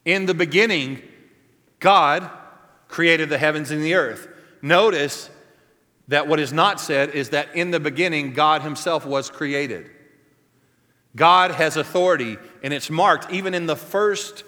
In 0.04 0.26
the 0.26 0.34
beginning, 0.34 1.00
God 1.80 2.28
created 2.88 3.28
the 3.28 3.38
heavens 3.38 3.70
and 3.70 3.82
the 3.82 3.94
earth. 3.94 4.28
Notice 4.64 5.28
that 6.08 6.26
what 6.26 6.40
is 6.40 6.50
not 6.50 6.80
said 6.80 7.10
is 7.10 7.28
that 7.30 7.54
in 7.54 7.70
the 7.70 7.78
beginning, 7.78 8.32
God 8.32 8.62
Himself 8.62 9.04
was 9.04 9.28
created. 9.28 9.90
God 11.14 11.50
has 11.50 11.76
authority, 11.76 12.38
and 12.62 12.72
it's 12.72 12.88
marked 12.88 13.30
even 13.30 13.52
in 13.52 13.66
the 13.66 13.76
first 13.76 14.42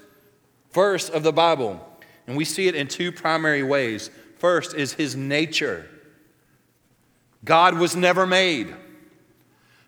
verse 0.72 1.10
of 1.10 1.22
the 1.22 1.34
Bible. 1.34 1.86
And 2.26 2.34
we 2.34 2.46
see 2.46 2.66
it 2.66 2.74
in 2.74 2.88
two 2.88 3.12
primary 3.12 3.62
ways. 3.62 4.08
First 4.38 4.74
is 4.74 4.94
his 4.94 5.14
nature. 5.14 5.86
God 7.44 7.76
was 7.76 7.94
never 7.94 8.26
made. 8.26 8.74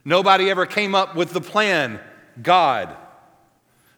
Nobody 0.05 0.51
ever 0.51 0.67
came 0.67 0.95
up 0.95 1.17
with 1.17 1.33
the 1.33 1.41
plan, 1.41 2.01
God. 2.43 2.95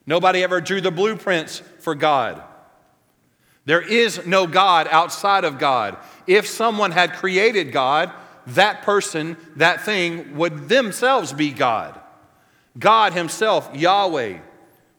Nobody 0.05 0.43
ever 0.43 0.61
drew 0.61 0.79
the 0.79 0.91
blueprints 0.91 1.61
for 1.79 1.93
God. 1.93 2.41
There 3.65 3.81
is 3.81 4.25
no 4.25 4.47
God 4.47 4.87
outside 4.89 5.43
of 5.43 5.59
God. 5.59 5.97
If 6.25 6.47
someone 6.47 6.91
had 6.91 7.13
created 7.13 7.71
God, 7.71 8.11
that 8.47 8.81
person, 8.81 9.37
that 9.55 9.81
thing 9.81 10.35
would 10.35 10.67
themselves 10.67 11.31
be 11.31 11.51
God. 11.51 11.99
God 12.77 13.13
Himself, 13.13 13.69
Yahweh, 13.73 14.39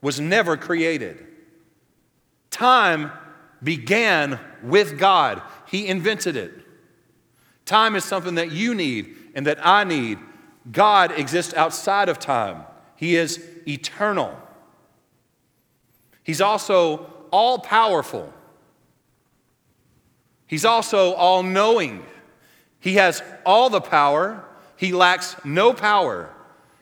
was 0.01 0.21
never 0.21 0.57
created. 0.57 1.27
Time 2.51 3.11
began 3.63 4.39
with 4.63 4.99
God, 4.99 5.43
He 5.67 5.87
invented 5.87 6.37
it. 6.37 6.53
Time 7.65 7.97
is 7.97 8.05
something 8.05 8.35
that 8.35 8.53
you 8.53 8.75
need 8.75 9.17
and 9.35 9.47
that 9.47 9.65
I 9.67 9.85
need. 9.85 10.19
God 10.71 11.13
exists 11.19 11.55
outside 11.55 12.09
of 12.09 12.19
time, 12.19 12.65
He 12.97 13.17
is 13.17 13.43
eternal. 13.67 14.39
He's 16.23 16.41
also 16.41 17.11
all 17.33 17.59
powerful. 17.59 18.33
He's 20.53 20.67
also 20.67 21.15
all 21.15 21.43
knowing. 21.43 22.05
He 22.79 22.97
has 22.97 23.23
all 23.47 23.71
the 23.71 23.81
power, 23.81 24.45
he 24.77 24.93
lacks 24.93 25.35
no 25.47 25.73
power. 25.73 26.29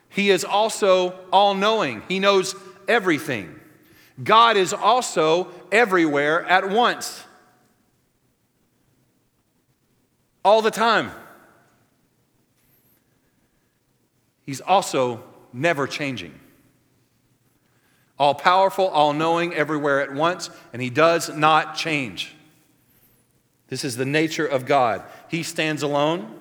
He 0.09 0.29
is 0.29 0.43
also 0.43 1.17
all 1.31 1.53
knowing, 1.53 2.03
he 2.09 2.19
knows 2.19 2.53
everything. 2.89 3.57
God 4.21 4.57
is 4.57 4.73
also 4.73 5.47
everywhere 5.71 6.43
at 6.47 6.69
once, 6.69 7.23
all 10.43 10.61
the 10.61 10.69
time. 10.69 11.09
He's 14.45 14.59
also 14.59 15.23
never 15.53 15.87
changing. 15.87 16.37
All 18.19 18.35
powerful, 18.35 18.89
all 18.89 19.13
knowing, 19.13 19.53
everywhere 19.53 20.01
at 20.01 20.13
once, 20.13 20.49
and 20.73 20.81
he 20.81 20.89
does 20.89 21.33
not 21.33 21.77
change. 21.77 22.35
This 23.71 23.85
is 23.85 23.95
the 23.95 24.05
nature 24.05 24.45
of 24.45 24.65
God. 24.65 25.01
He 25.29 25.43
stands 25.43 25.81
alone. 25.81 26.37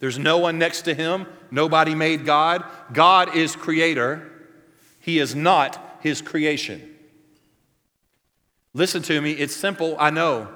There's 0.00 0.18
no 0.18 0.38
one 0.38 0.58
next 0.58 0.82
to 0.82 0.94
him. 0.94 1.26
Nobody 1.50 1.94
made 1.94 2.24
God. 2.24 2.64
God 2.94 3.36
is 3.36 3.54
creator. 3.54 4.32
He 5.00 5.18
is 5.18 5.34
not 5.34 5.98
his 6.00 6.22
creation. 6.22 6.96
Listen 8.72 9.02
to 9.02 9.20
me. 9.20 9.32
It's 9.32 9.54
simple, 9.54 9.96
I 9.98 10.08
know, 10.08 10.48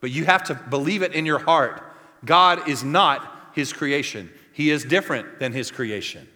but 0.00 0.10
you 0.10 0.24
have 0.24 0.44
to 0.44 0.54
believe 0.54 1.02
it 1.02 1.12
in 1.12 1.26
your 1.26 1.40
heart. 1.40 1.82
God 2.24 2.66
is 2.66 2.82
not 2.82 3.50
his 3.52 3.74
creation, 3.74 4.30
he 4.52 4.70
is 4.70 4.84
different 4.84 5.40
than 5.40 5.52
his 5.52 5.70
creation. 5.70 6.26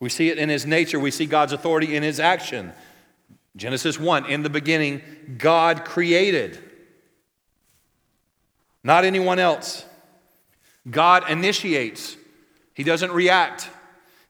We 0.00 0.08
see 0.08 0.30
it 0.30 0.38
in 0.38 0.48
his 0.48 0.64
nature, 0.64 0.98
we 0.98 1.10
see 1.10 1.26
God's 1.26 1.52
authority 1.52 1.94
in 1.94 2.02
his 2.02 2.20
action. 2.20 2.72
Genesis 3.56 3.98
1 3.98 4.26
In 4.26 4.42
the 4.42 4.50
beginning, 4.50 5.02
God 5.38 5.84
created, 5.84 6.58
not 8.82 9.04
anyone 9.04 9.38
else. 9.38 9.84
God 10.90 11.30
initiates, 11.30 12.16
He 12.74 12.84
doesn't 12.84 13.12
react, 13.12 13.70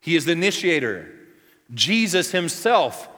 He 0.01 0.17
is 0.17 0.25
the 0.25 0.33
initiator. 0.33 1.11
Jesus 1.73 2.31
Himself 2.31 3.09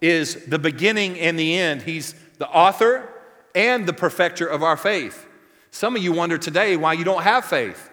is 0.00 0.44
the 0.46 0.58
beginning 0.58 1.18
and 1.18 1.38
the 1.38 1.56
end. 1.56 1.82
He's 1.82 2.14
the 2.38 2.48
author 2.48 3.08
and 3.54 3.86
the 3.86 3.92
perfecter 3.92 4.46
of 4.46 4.62
our 4.62 4.76
faith. 4.76 5.26
Some 5.70 5.96
of 5.96 6.02
you 6.02 6.12
wonder 6.12 6.38
today 6.38 6.76
why 6.76 6.92
you 6.92 7.04
don't 7.04 7.22
have 7.22 7.44
faith. 7.44 7.90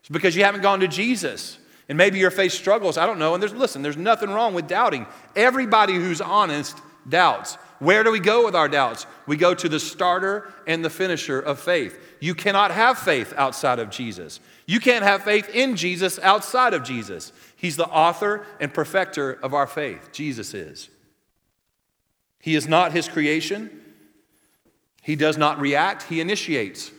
It's 0.00 0.08
because 0.08 0.34
you 0.34 0.44
haven't 0.44 0.62
gone 0.62 0.80
to 0.80 0.88
Jesus. 0.88 1.58
And 1.88 1.98
maybe 1.98 2.18
your 2.18 2.30
faith 2.30 2.52
struggles. 2.52 2.96
I 2.96 3.04
don't 3.04 3.18
know. 3.18 3.34
And 3.34 3.42
there's, 3.42 3.52
listen, 3.52 3.82
there's 3.82 3.96
nothing 3.96 4.30
wrong 4.30 4.54
with 4.54 4.66
doubting. 4.66 5.06
Everybody 5.36 5.94
who's 5.94 6.20
honest 6.20 6.78
doubts. 7.08 7.56
Where 7.78 8.04
do 8.04 8.12
we 8.12 8.20
go 8.20 8.44
with 8.44 8.54
our 8.54 8.68
doubts? 8.68 9.06
We 9.26 9.36
go 9.36 9.54
to 9.54 9.68
the 9.68 9.80
starter 9.80 10.52
and 10.66 10.84
the 10.84 10.90
finisher 10.90 11.40
of 11.40 11.58
faith. 11.58 11.98
You 12.20 12.34
cannot 12.34 12.70
have 12.70 12.98
faith 12.98 13.32
outside 13.36 13.78
of 13.78 13.90
Jesus. 13.90 14.40
You 14.66 14.80
can't 14.80 15.02
have 15.02 15.24
faith 15.24 15.48
in 15.48 15.76
Jesus 15.76 16.18
outside 16.18 16.74
of 16.74 16.84
Jesus. 16.84 17.32
He's 17.56 17.76
the 17.76 17.86
author 17.86 18.46
and 18.60 18.72
perfecter 18.72 19.32
of 19.42 19.54
our 19.54 19.66
faith. 19.66 20.10
Jesus 20.12 20.52
is. 20.52 20.90
He 22.38 22.54
is 22.54 22.68
not 22.68 22.92
his 22.92 23.08
creation. 23.08 23.70
He 25.02 25.16
does 25.16 25.38
not 25.38 25.58
react, 25.58 26.04
he 26.04 26.20
initiates. 26.20 26.90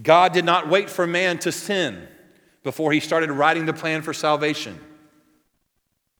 God 0.00 0.32
did 0.32 0.44
not 0.44 0.68
wait 0.68 0.90
for 0.90 1.06
man 1.06 1.38
to 1.40 1.52
sin 1.52 2.06
before 2.62 2.92
he 2.92 3.00
started 3.00 3.30
writing 3.30 3.66
the 3.66 3.72
plan 3.72 4.02
for 4.02 4.12
salvation. 4.12 4.78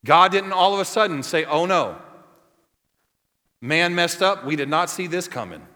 God 0.04 0.33
didn't 0.33 0.52
all 0.52 0.75
of 0.75 0.80
a 0.80 0.85
sudden 0.85 1.23
say, 1.23 1.45
oh 1.45 1.66
no, 1.66 2.00
Man 3.61 3.95
messed 3.95 4.23
up. 4.23 4.45
We 4.45 4.57
did 4.57 4.69
not 4.69 4.91
see 4.91 5.07
this 5.07 5.29
coming. 5.29 5.67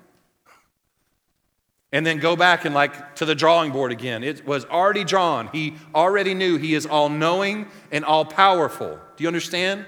And 1.90 2.06
then 2.06 2.18
go 2.18 2.36
back 2.36 2.64
and 2.64 2.74
like 2.74 3.16
to 3.16 3.24
the 3.24 3.34
drawing 3.34 3.70
board 3.70 3.92
again. 3.92 4.24
It 4.24 4.46
was 4.46 4.64
already 4.64 5.04
drawn. 5.04 5.48
He 5.52 5.74
already 5.94 6.32
knew 6.32 6.56
he 6.56 6.74
is 6.74 6.86
all 6.86 7.08
knowing 7.08 7.66
and 7.90 8.04
all 8.04 8.24
powerful. 8.24 8.98
Do 9.16 9.24
you 9.24 9.28
understand? 9.28 9.84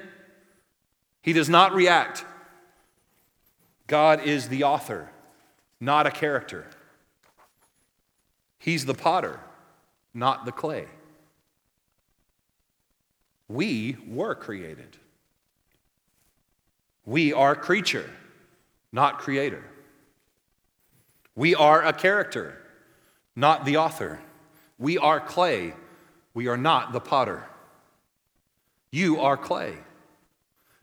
He 1.22 1.32
does 1.32 1.48
not 1.48 1.72
react. 1.72 2.24
God 3.86 4.22
is 4.22 4.48
the 4.48 4.64
author, 4.64 5.10
not 5.80 6.06
a 6.06 6.10
character. 6.10 6.66
He's 8.58 8.84
the 8.84 8.94
potter, 8.94 9.40
not 10.12 10.44
the 10.44 10.52
clay. 10.52 10.86
We 13.48 13.96
were 14.06 14.34
created. 14.34 14.98
We 17.06 17.32
are 17.32 17.54
creature, 17.54 18.08
not 18.92 19.18
creator. 19.18 19.62
We 21.36 21.54
are 21.54 21.84
a 21.84 21.92
character, 21.92 22.58
not 23.36 23.64
the 23.64 23.76
author. 23.76 24.20
We 24.78 24.98
are 24.98 25.20
clay. 25.20 25.74
We 26.32 26.48
are 26.48 26.56
not 26.56 26.92
the 26.92 27.00
potter. 27.00 27.44
You 28.90 29.20
are 29.20 29.36
clay. 29.36 29.74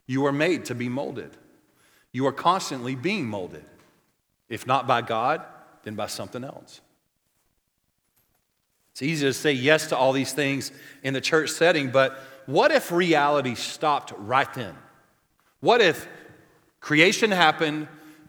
You 0.06 0.25
are 0.25 0.32
made 0.32 0.66
to 0.66 0.75
be 0.75 0.90
molded. 0.90 1.38
You 2.12 2.28
are 2.28 2.34
constantly 2.34 2.96
being 2.96 3.28
molded. 3.28 3.66
If 4.50 4.68
not 4.68 4.86
by 4.86 5.01
God, 5.01 5.42
then 5.84 5.96
by 5.96 6.08
something 6.08 6.44
else. 6.44 6.82
It's 8.92 9.01
easy 9.01 9.25
to 9.25 9.34
say 9.34 9.54
yes 9.54 9.88
to 9.88 9.98
all 9.98 10.12
these 10.12 10.34
things 10.34 10.72
in 11.04 11.13
the 11.13 11.22
church 11.22 11.50
setting, 11.50 11.92
but 11.92 12.22
what 12.46 12.72
if 12.72 12.92
reality 12.92 13.56
stopped 13.56 14.12
right 14.18 14.54
then? 14.54 14.75
What 15.62 15.82
if 15.82 16.08
creation 16.80 17.32
happened, 17.32 17.88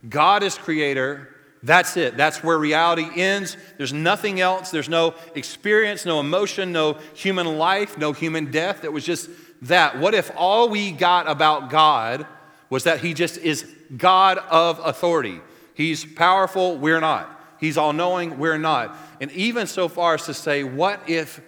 God 0.08 0.42
is 0.42 0.56
creator, 0.56 1.28
that's 1.62 1.96
it. 1.96 2.16
That's 2.16 2.42
where 2.42 2.58
reality 2.58 3.08
ends. 3.14 3.56
There's 3.78 3.92
nothing 3.92 4.40
else. 4.40 4.70
There's 4.70 4.88
no 4.88 5.14
experience, 5.34 6.04
no 6.04 6.18
emotion, 6.18 6.72
no 6.72 6.94
human 7.14 7.56
life, 7.56 7.96
no 7.96 8.12
human 8.12 8.50
death. 8.50 8.84
It 8.84 8.92
was 8.92 9.04
just 9.04 9.30
that. 9.62 9.98
What 9.98 10.12
if 10.14 10.30
all 10.36 10.68
we 10.68 10.90
got 10.90 11.28
about 11.28 11.70
God 11.70 12.26
was 12.68 12.84
that 12.84 13.00
He 13.00 13.14
just 13.14 13.38
is 13.38 13.64
God 13.96 14.38
of 14.38 14.80
authority? 14.80 15.40
He's 15.74 16.04
powerful, 16.04 16.76
we're 16.76 17.00
not. 17.00 17.28
He's 17.60 17.78
all 17.78 17.92
knowing, 17.92 18.38
we're 18.38 18.58
not. 18.58 18.96
And 19.20 19.30
even 19.30 19.68
so 19.68 19.88
far 19.88 20.14
as 20.14 20.26
to 20.26 20.34
say, 20.34 20.64
what 20.64 21.08
if 21.08 21.40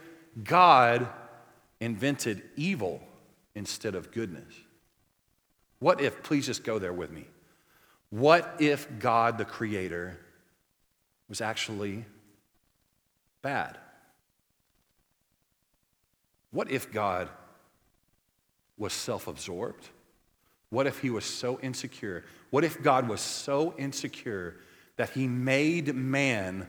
God 0.45 1.09
invented 1.81 2.43
evil 2.55 3.03
instead 3.57 3.97
of 3.97 4.13
goodness? 4.13 4.64
What 5.85 6.01
if, 6.01 6.23
please 6.23 6.47
just 6.47 6.65
go 6.65 6.79
there 6.79 6.95
with 6.95 7.11
me. 7.11 7.27
What 8.09 8.57
if 8.59 8.89
God, 8.99 9.37
the 9.37 9.45
Creator, 9.45 10.19
was 11.29 11.43
actually 11.43 12.07
bad? 13.43 13.77
What 16.53 16.71
if 16.71 16.91
God 16.91 17.29
was 18.79 18.95
self 18.95 19.29
absorbed? 19.29 19.87
What 20.71 20.87
if 20.87 21.01
he 21.01 21.11
was 21.11 21.27
so 21.27 21.61
insecure? 21.61 22.25
What 22.49 22.65
if 22.65 22.83
God 22.83 23.07
was 23.07 23.21
so 23.21 23.75
insecure 23.77 24.57
that 24.97 25.11
he 25.11 25.29
made 25.29 25.95
man 25.95 26.67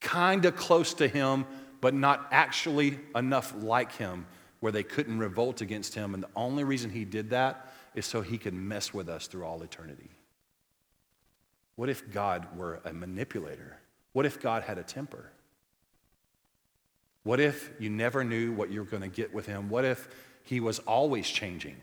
kind 0.00 0.44
of 0.44 0.54
close 0.54 0.94
to 0.94 1.08
him, 1.08 1.46
but 1.80 1.94
not 1.94 2.28
actually 2.30 3.00
enough 3.16 3.52
like 3.56 3.90
him 3.96 4.24
where 4.60 4.70
they 4.70 4.84
couldn't 4.84 5.18
revolt 5.18 5.62
against 5.62 5.96
him? 5.96 6.14
And 6.14 6.22
the 6.22 6.30
only 6.36 6.62
reason 6.62 6.90
he 6.90 7.04
did 7.04 7.30
that 7.30 7.69
is 7.94 8.06
so 8.06 8.22
he 8.22 8.38
can 8.38 8.68
mess 8.68 8.94
with 8.94 9.08
us 9.08 9.26
through 9.26 9.44
all 9.44 9.62
eternity. 9.62 10.10
What 11.76 11.88
if 11.88 12.12
God 12.12 12.56
were 12.56 12.80
a 12.84 12.92
manipulator? 12.92 13.78
What 14.12 14.26
if 14.26 14.40
God 14.40 14.62
had 14.62 14.78
a 14.78 14.82
temper? 14.82 15.30
What 17.22 17.40
if 17.40 17.70
you 17.78 17.90
never 17.90 18.24
knew 18.24 18.52
what 18.52 18.70
you 18.70 18.80
were 18.80 18.86
going 18.86 19.02
to 19.02 19.08
get 19.08 19.32
with 19.32 19.46
him? 19.46 19.68
What 19.68 19.84
if 19.84 20.08
he 20.44 20.60
was 20.60 20.78
always 20.80 21.28
changing? 21.28 21.76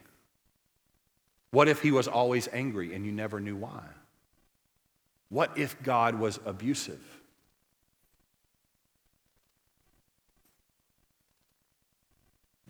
What 1.52 1.68
if 1.68 1.82
he 1.82 1.92
was 1.92 2.08
always 2.08 2.48
angry 2.52 2.94
and 2.94 3.06
you 3.06 3.12
never 3.12 3.40
knew 3.40 3.56
why? 3.56 3.84
What 5.30 5.58
if 5.58 5.82
God 5.84 6.16
was 6.16 6.40
abusive? 6.46 7.02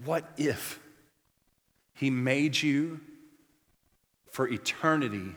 What 0.03 0.29
if 0.37 0.79
he 1.93 2.09
made 2.09 2.61
you 2.61 2.99
for 4.37 4.47
eternity 4.47 5.35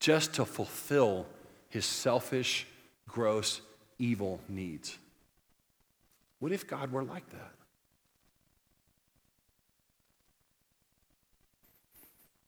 just 0.00 0.32
to 0.32 0.46
fulfill 0.46 1.26
his 1.68 1.84
selfish, 1.84 2.66
gross, 3.06 3.60
evil 3.98 4.40
needs? 4.48 4.96
What 6.38 6.50
if 6.50 6.66
God 6.66 6.92
were 6.92 7.04
like 7.04 7.28
that? 7.28 7.52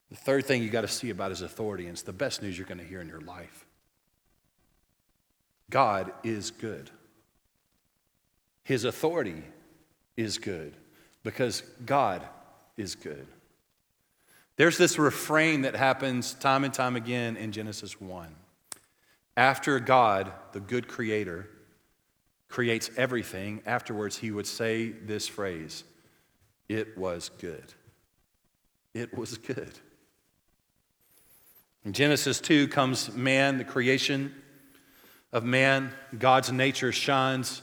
The 0.09 0.17
third 0.17 0.47
thing 0.47 0.63
you 0.63 0.71
got 0.71 0.81
to 0.81 0.89
see 0.89 1.11
about 1.11 1.29
his 1.29 1.43
authority, 1.43 1.85
and 1.85 1.93
it's 1.93 2.01
the 2.01 2.15
best 2.15 2.41
news 2.41 2.57
you're 2.57 2.67
going 2.67 2.79
to 2.79 2.85
hear 2.87 3.03
in 3.03 3.09
your 3.09 3.21
life 3.21 3.67
God 5.69 6.13
is 6.25 6.51
good. 6.51 6.91
His 8.65 8.85
authority 8.85 9.43
is 10.17 10.39
good 10.39 10.73
because 11.23 11.61
God 11.85 12.23
is 12.79 12.95
good. 12.95 13.27
There's 14.57 14.79
this 14.79 14.99
refrain 14.99 15.63
that 15.63 15.77
happens 15.77 16.35
time 16.35 16.65
and 16.65 16.73
time 16.73 16.97
again 16.97 17.37
in 17.37 17.53
Genesis 17.53 18.01
1. 18.01 18.35
After 19.37 19.79
God, 19.79 20.33
the 20.53 20.61
good 20.61 20.89
creator, 20.89 21.49
creates 22.49 22.91
everything, 22.97 23.61
afterwards 23.67 24.17
he 24.17 24.31
would 24.31 24.47
say 24.47 24.89
this 24.89 25.29
phrase 25.29 25.85
It 26.69 26.97
was 26.97 27.31
good. 27.39 27.75
It 28.95 29.17
was 29.17 29.37
good. 29.37 29.73
In 31.85 31.93
Genesis 31.93 32.41
2 32.41 32.69
comes 32.69 33.13
man, 33.13 33.59
the 33.59 33.65
creation 33.65 34.35
of 35.33 35.45
man. 35.45 35.93
God's 36.19 36.51
nature 36.51 36.93
shines 36.93 37.61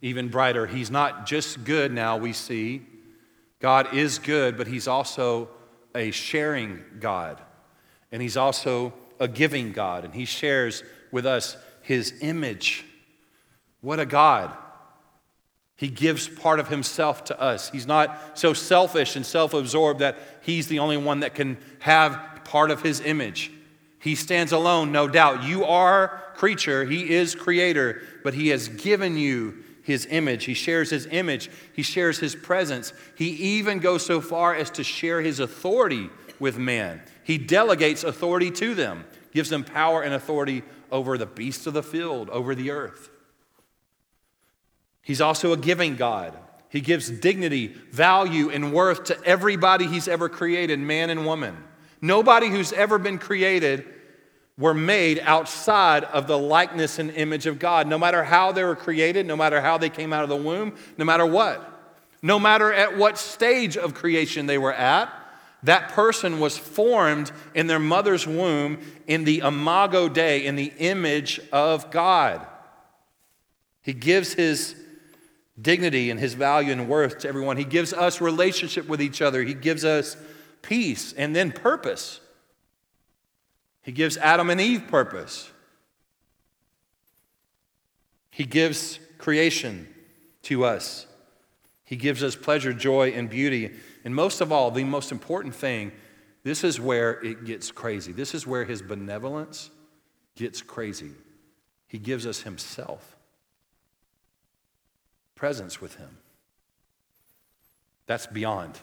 even 0.00 0.28
brighter. 0.28 0.66
He's 0.66 0.90
not 0.90 1.26
just 1.26 1.64
good 1.64 1.92
now, 1.92 2.16
we 2.16 2.32
see. 2.32 2.86
God 3.60 3.92
is 3.92 4.20
good, 4.20 4.56
but 4.56 4.68
He's 4.68 4.86
also 4.86 5.50
a 5.94 6.10
sharing 6.10 6.82
God. 7.00 7.40
And 8.12 8.22
He's 8.22 8.36
also 8.36 8.92
a 9.20 9.28
giving 9.28 9.72
God. 9.72 10.04
And 10.04 10.14
He 10.14 10.24
shares 10.24 10.82
with 11.10 11.26
us 11.26 11.56
His 11.82 12.14
image. 12.20 12.84
What 13.80 14.00
a 14.00 14.06
God. 14.06 14.56
He 15.76 15.88
gives 15.88 16.28
part 16.28 16.60
of 16.60 16.68
Himself 16.68 17.24
to 17.24 17.40
us. 17.40 17.70
He's 17.70 17.86
not 17.86 18.38
so 18.38 18.52
selfish 18.52 19.16
and 19.16 19.24
self 19.24 19.54
absorbed 19.54 20.00
that 20.00 20.18
He's 20.42 20.68
the 20.68 20.78
only 20.78 20.96
one 20.96 21.20
that 21.20 21.34
can 21.34 21.58
have 21.80 22.40
part 22.44 22.70
of 22.70 22.82
His 22.82 23.00
image. 23.00 23.52
He 24.00 24.14
stands 24.14 24.52
alone, 24.52 24.92
no 24.92 25.08
doubt. 25.08 25.42
You 25.42 25.64
are 25.64 26.22
creature, 26.34 26.84
he 26.84 27.10
is 27.10 27.34
creator, 27.34 28.00
but 28.22 28.34
he 28.34 28.48
has 28.48 28.68
given 28.68 29.16
you 29.16 29.64
his 29.88 30.06
image. 30.10 30.44
He 30.44 30.54
shares 30.54 30.90
his 30.90 31.08
image, 31.10 31.50
he 31.72 31.82
shares 31.82 32.18
his 32.18 32.36
presence. 32.36 32.92
He 33.16 33.30
even 33.58 33.80
goes 33.80 34.06
so 34.06 34.20
far 34.20 34.54
as 34.54 34.70
to 34.72 34.84
share 34.84 35.22
his 35.22 35.40
authority 35.40 36.10
with 36.38 36.58
man. 36.58 37.02
He 37.24 37.38
delegates 37.38 38.04
authority 38.04 38.50
to 38.52 38.74
them, 38.74 39.04
gives 39.32 39.48
them 39.48 39.64
power 39.64 40.02
and 40.02 40.14
authority 40.14 40.62
over 40.92 41.18
the 41.18 41.26
beasts 41.26 41.66
of 41.66 41.72
the 41.72 41.82
field, 41.82 42.28
over 42.28 42.54
the 42.54 42.70
earth. 42.70 43.10
He's 45.02 45.22
also 45.22 45.52
a 45.52 45.56
giving 45.56 45.96
God. 45.96 46.36
He 46.68 46.82
gives 46.82 47.08
dignity, 47.08 47.68
value, 47.90 48.50
and 48.50 48.74
worth 48.74 49.04
to 49.04 49.24
everybody 49.24 49.86
he's 49.86 50.06
ever 50.06 50.28
created, 50.28 50.78
man 50.78 51.08
and 51.08 51.24
woman. 51.24 51.56
Nobody 52.02 52.48
who's 52.50 52.74
ever 52.74 52.98
been 52.98 53.18
created 53.18 53.86
were 54.58 54.74
made 54.74 55.20
outside 55.20 56.02
of 56.04 56.26
the 56.26 56.36
likeness 56.36 56.98
and 56.98 57.10
image 57.12 57.46
of 57.46 57.58
God. 57.58 57.86
No 57.86 57.96
matter 57.96 58.24
how 58.24 58.50
they 58.50 58.64
were 58.64 58.76
created, 58.76 59.24
no 59.24 59.36
matter 59.36 59.60
how 59.60 59.78
they 59.78 59.88
came 59.88 60.12
out 60.12 60.24
of 60.24 60.28
the 60.28 60.36
womb, 60.36 60.74
no 60.98 61.04
matter 61.04 61.24
what. 61.24 61.64
No 62.20 62.40
matter 62.40 62.72
at 62.72 62.98
what 62.98 63.16
stage 63.16 63.76
of 63.76 63.94
creation 63.94 64.46
they 64.46 64.58
were 64.58 64.72
at, 64.72 65.12
that 65.62 65.90
person 65.90 66.40
was 66.40 66.58
formed 66.58 67.30
in 67.54 67.68
their 67.68 67.78
mother's 67.78 68.26
womb 68.26 68.78
in 69.06 69.24
the 69.24 69.38
imago 69.38 70.08
Dei, 70.08 70.44
in 70.44 70.56
the 70.56 70.72
image 70.78 71.40
of 71.52 71.90
God. 71.92 72.44
He 73.82 73.92
gives 73.92 74.34
his 74.34 74.74
dignity 75.60 76.10
and 76.10 76.18
his 76.18 76.34
value 76.34 76.72
and 76.72 76.88
worth 76.88 77.20
to 77.20 77.28
everyone. 77.28 77.56
He 77.56 77.64
gives 77.64 77.92
us 77.92 78.20
relationship 78.20 78.88
with 78.88 79.00
each 79.00 79.22
other. 79.22 79.42
He 79.42 79.54
gives 79.54 79.84
us 79.84 80.16
peace, 80.62 81.12
and 81.16 81.34
then 81.34 81.52
purpose. 81.52 82.20
He 83.88 83.92
gives 83.92 84.18
Adam 84.18 84.50
and 84.50 84.60
Eve 84.60 84.86
purpose. 84.88 85.50
He 88.30 88.44
gives 88.44 89.00
creation 89.16 89.88
to 90.42 90.66
us. 90.66 91.06
He 91.86 91.96
gives 91.96 92.22
us 92.22 92.36
pleasure, 92.36 92.74
joy, 92.74 93.12
and 93.12 93.30
beauty. 93.30 93.70
And 94.04 94.14
most 94.14 94.42
of 94.42 94.52
all, 94.52 94.70
the 94.70 94.84
most 94.84 95.10
important 95.10 95.54
thing 95.54 95.92
this 96.42 96.64
is 96.64 96.78
where 96.78 97.12
it 97.24 97.46
gets 97.46 97.70
crazy. 97.70 98.12
This 98.12 98.34
is 98.34 98.46
where 98.46 98.66
his 98.66 98.82
benevolence 98.82 99.70
gets 100.36 100.60
crazy. 100.60 101.12
He 101.86 101.96
gives 101.96 102.26
us 102.26 102.42
himself, 102.42 103.16
presence 105.34 105.80
with 105.80 105.94
him. 105.94 106.18
That's 108.04 108.26
beyond. 108.26 108.78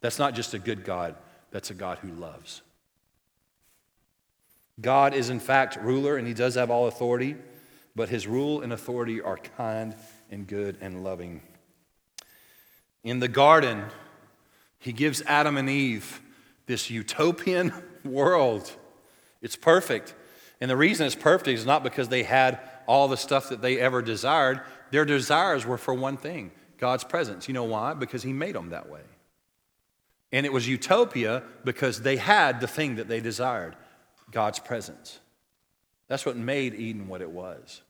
That's 0.00 0.20
not 0.20 0.36
just 0.36 0.54
a 0.54 0.60
good 0.60 0.84
God, 0.84 1.16
that's 1.50 1.70
a 1.72 1.74
God 1.74 1.98
who 1.98 2.12
loves. 2.12 2.62
God 4.80 5.14
is, 5.14 5.30
in 5.30 5.40
fact, 5.40 5.76
ruler, 5.76 6.16
and 6.16 6.26
he 6.26 6.34
does 6.34 6.54
have 6.54 6.70
all 6.70 6.86
authority, 6.86 7.36
but 7.94 8.08
his 8.08 8.26
rule 8.26 8.62
and 8.62 8.72
authority 8.72 9.20
are 9.20 9.36
kind 9.36 9.94
and 10.30 10.46
good 10.46 10.76
and 10.80 11.02
loving. 11.02 11.42
In 13.02 13.18
the 13.20 13.28
garden, 13.28 13.84
he 14.78 14.92
gives 14.92 15.22
Adam 15.26 15.56
and 15.56 15.68
Eve 15.68 16.20
this 16.66 16.90
utopian 16.90 17.72
world. 18.04 18.70
It's 19.42 19.56
perfect. 19.56 20.14
And 20.60 20.70
the 20.70 20.76
reason 20.76 21.06
it's 21.06 21.14
perfect 21.14 21.48
is 21.48 21.66
not 21.66 21.82
because 21.82 22.08
they 22.08 22.22
had 22.22 22.60
all 22.86 23.08
the 23.08 23.16
stuff 23.16 23.48
that 23.48 23.62
they 23.62 23.78
ever 23.78 24.02
desired. 24.02 24.60
Their 24.90 25.04
desires 25.04 25.66
were 25.66 25.78
for 25.78 25.94
one 25.94 26.16
thing 26.16 26.52
God's 26.78 27.04
presence. 27.04 27.48
You 27.48 27.54
know 27.54 27.64
why? 27.64 27.94
Because 27.94 28.22
he 28.22 28.32
made 28.32 28.54
them 28.54 28.70
that 28.70 28.88
way. 28.88 29.00
And 30.32 30.46
it 30.46 30.52
was 30.52 30.68
utopia 30.68 31.42
because 31.64 32.02
they 32.02 32.16
had 32.16 32.60
the 32.60 32.68
thing 32.68 32.96
that 32.96 33.08
they 33.08 33.20
desired 33.20 33.76
God's 34.30 34.58
presence. 34.58 35.18
That's 36.08 36.26
what 36.26 36.36
made 36.36 36.74
Eden 36.74 37.08
what 37.08 37.22
it 37.22 37.30
was. 37.30 37.82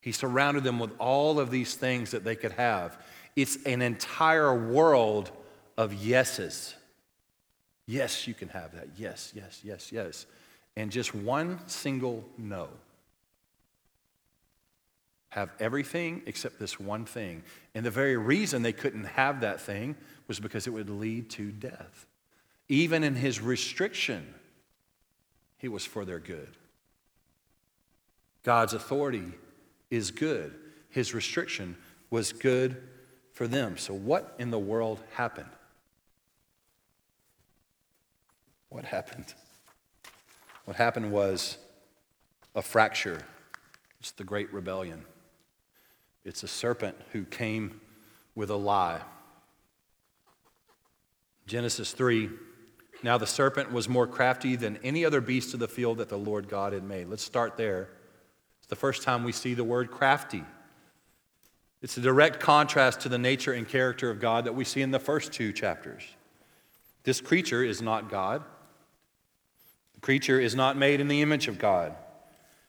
He 0.00 0.12
surrounded 0.12 0.64
them 0.64 0.80
with 0.80 0.90
all 0.98 1.38
of 1.38 1.50
these 1.50 1.74
things 1.74 2.10
that 2.10 2.24
they 2.24 2.34
could 2.34 2.52
have. 2.52 3.00
It's 3.36 3.56
an 3.64 3.80
entire 3.80 4.54
world 4.54 5.30
of 5.76 5.94
yeses. 5.94 6.74
Yes, 7.86 8.26
you 8.26 8.34
can 8.34 8.48
have 8.48 8.74
that. 8.74 8.88
Yes, 8.96 9.32
yes, 9.34 9.60
yes, 9.62 9.92
yes. 9.92 10.26
And 10.76 10.90
just 10.90 11.14
one 11.14 11.60
single 11.68 12.24
no. 12.36 12.68
Have 15.30 15.50
everything 15.60 16.22
except 16.26 16.58
this 16.58 16.80
one 16.80 17.04
thing. 17.04 17.42
And 17.74 17.86
the 17.86 17.90
very 17.90 18.16
reason 18.16 18.62
they 18.62 18.72
couldn't 18.72 19.04
have 19.04 19.40
that 19.40 19.60
thing 19.60 19.96
was 20.26 20.40
because 20.40 20.66
it 20.66 20.70
would 20.70 20.90
lead 20.90 21.30
to 21.30 21.52
death. 21.52 22.06
Even 22.68 23.04
in 23.04 23.14
his 23.14 23.40
restriction, 23.40 24.34
it 25.62 25.68
was 25.68 25.84
for 25.84 26.04
their 26.04 26.18
good. 26.18 26.56
God's 28.42 28.74
authority 28.74 29.32
is 29.90 30.10
good, 30.10 30.54
his 30.90 31.14
restriction 31.14 31.76
was 32.10 32.32
good 32.32 32.82
for 33.32 33.46
them. 33.46 33.78
So, 33.78 33.94
what 33.94 34.34
in 34.38 34.50
the 34.50 34.58
world 34.58 35.00
happened? 35.12 35.48
What 38.68 38.84
happened? 38.84 39.32
What 40.64 40.76
happened 40.76 41.12
was 41.12 41.58
a 42.54 42.62
fracture. 42.62 43.20
It's 44.00 44.12
the 44.12 44.24
great 44.24 44.52
rebellion. 44.52 45.04
It's 46.24 46.42
a 46.42 46.48
serpent 46.48 46.96
who 47.12 47.24
came 47.24 47.80
with 48.34 48.50
a 48.50 48.56
lie. 48.56 49.00
Genesis 51.46 51.92
3 51.92 52.30
Now 53.02 53.18
the 53.18 53.26
serpent 53.26 53.72
was 53.72 53.88
more 53.88 54.06
crafty 54.06 54.56
than 54.56 54.78
any 54.78 55.04
other 55.04 55.20
beast 55.20 55.54
of 55.54 55.60
the 55.60 55.68
field 55.68 55.98
that 55.98 56.08
the 56.08 56.18
Lord 56.18 56.48
God 56.48 56.72
had 56.72 56.84
made. 56.84 57.08
Let's 57.08 57.24
start 57.24 57.56
there. 57.56 57.88
It's 58.58 58.68
the 58.68 58.76
first 58.76 59.02
time 59.02 59.24
we 59.24 59.32
see 59.32 59.54
the 59.54 59.64
word 59.64 59.90
crafty. 59.90 60.44
It's 61.82 61.96
a 61.96 62.00
direct 62.00 62.38
contrast 62.38 63.00
to 63.00 63.08
the 63.08 63.18
nature 63.18 63.52
and 63.52 63.68
character 63.68 64.08
of 64.08 64.20
God 64.20 64.44
that 64.44 64.54
we 64.54 64.64
see 64.64 64.82
in 64.82 64.92
the 64.92 65.00
first 65.00 65.32
two 65.32 65.52
chapters. 65.52 66.04
This 67.02 67.20
creature 67.20 67.64
is 67.64 67.82
not 67.82 68.08
God. 68.08 68.44
The 69.94 70.00
creature 70.00 70.38
is 70.38 70.54
not 70.54 70.76
made 70.76 71.00
in 71.00 71.08
the 71.08 71.22
image 71.22 71.48
of 71.48 71.58
God. 71.58 71.96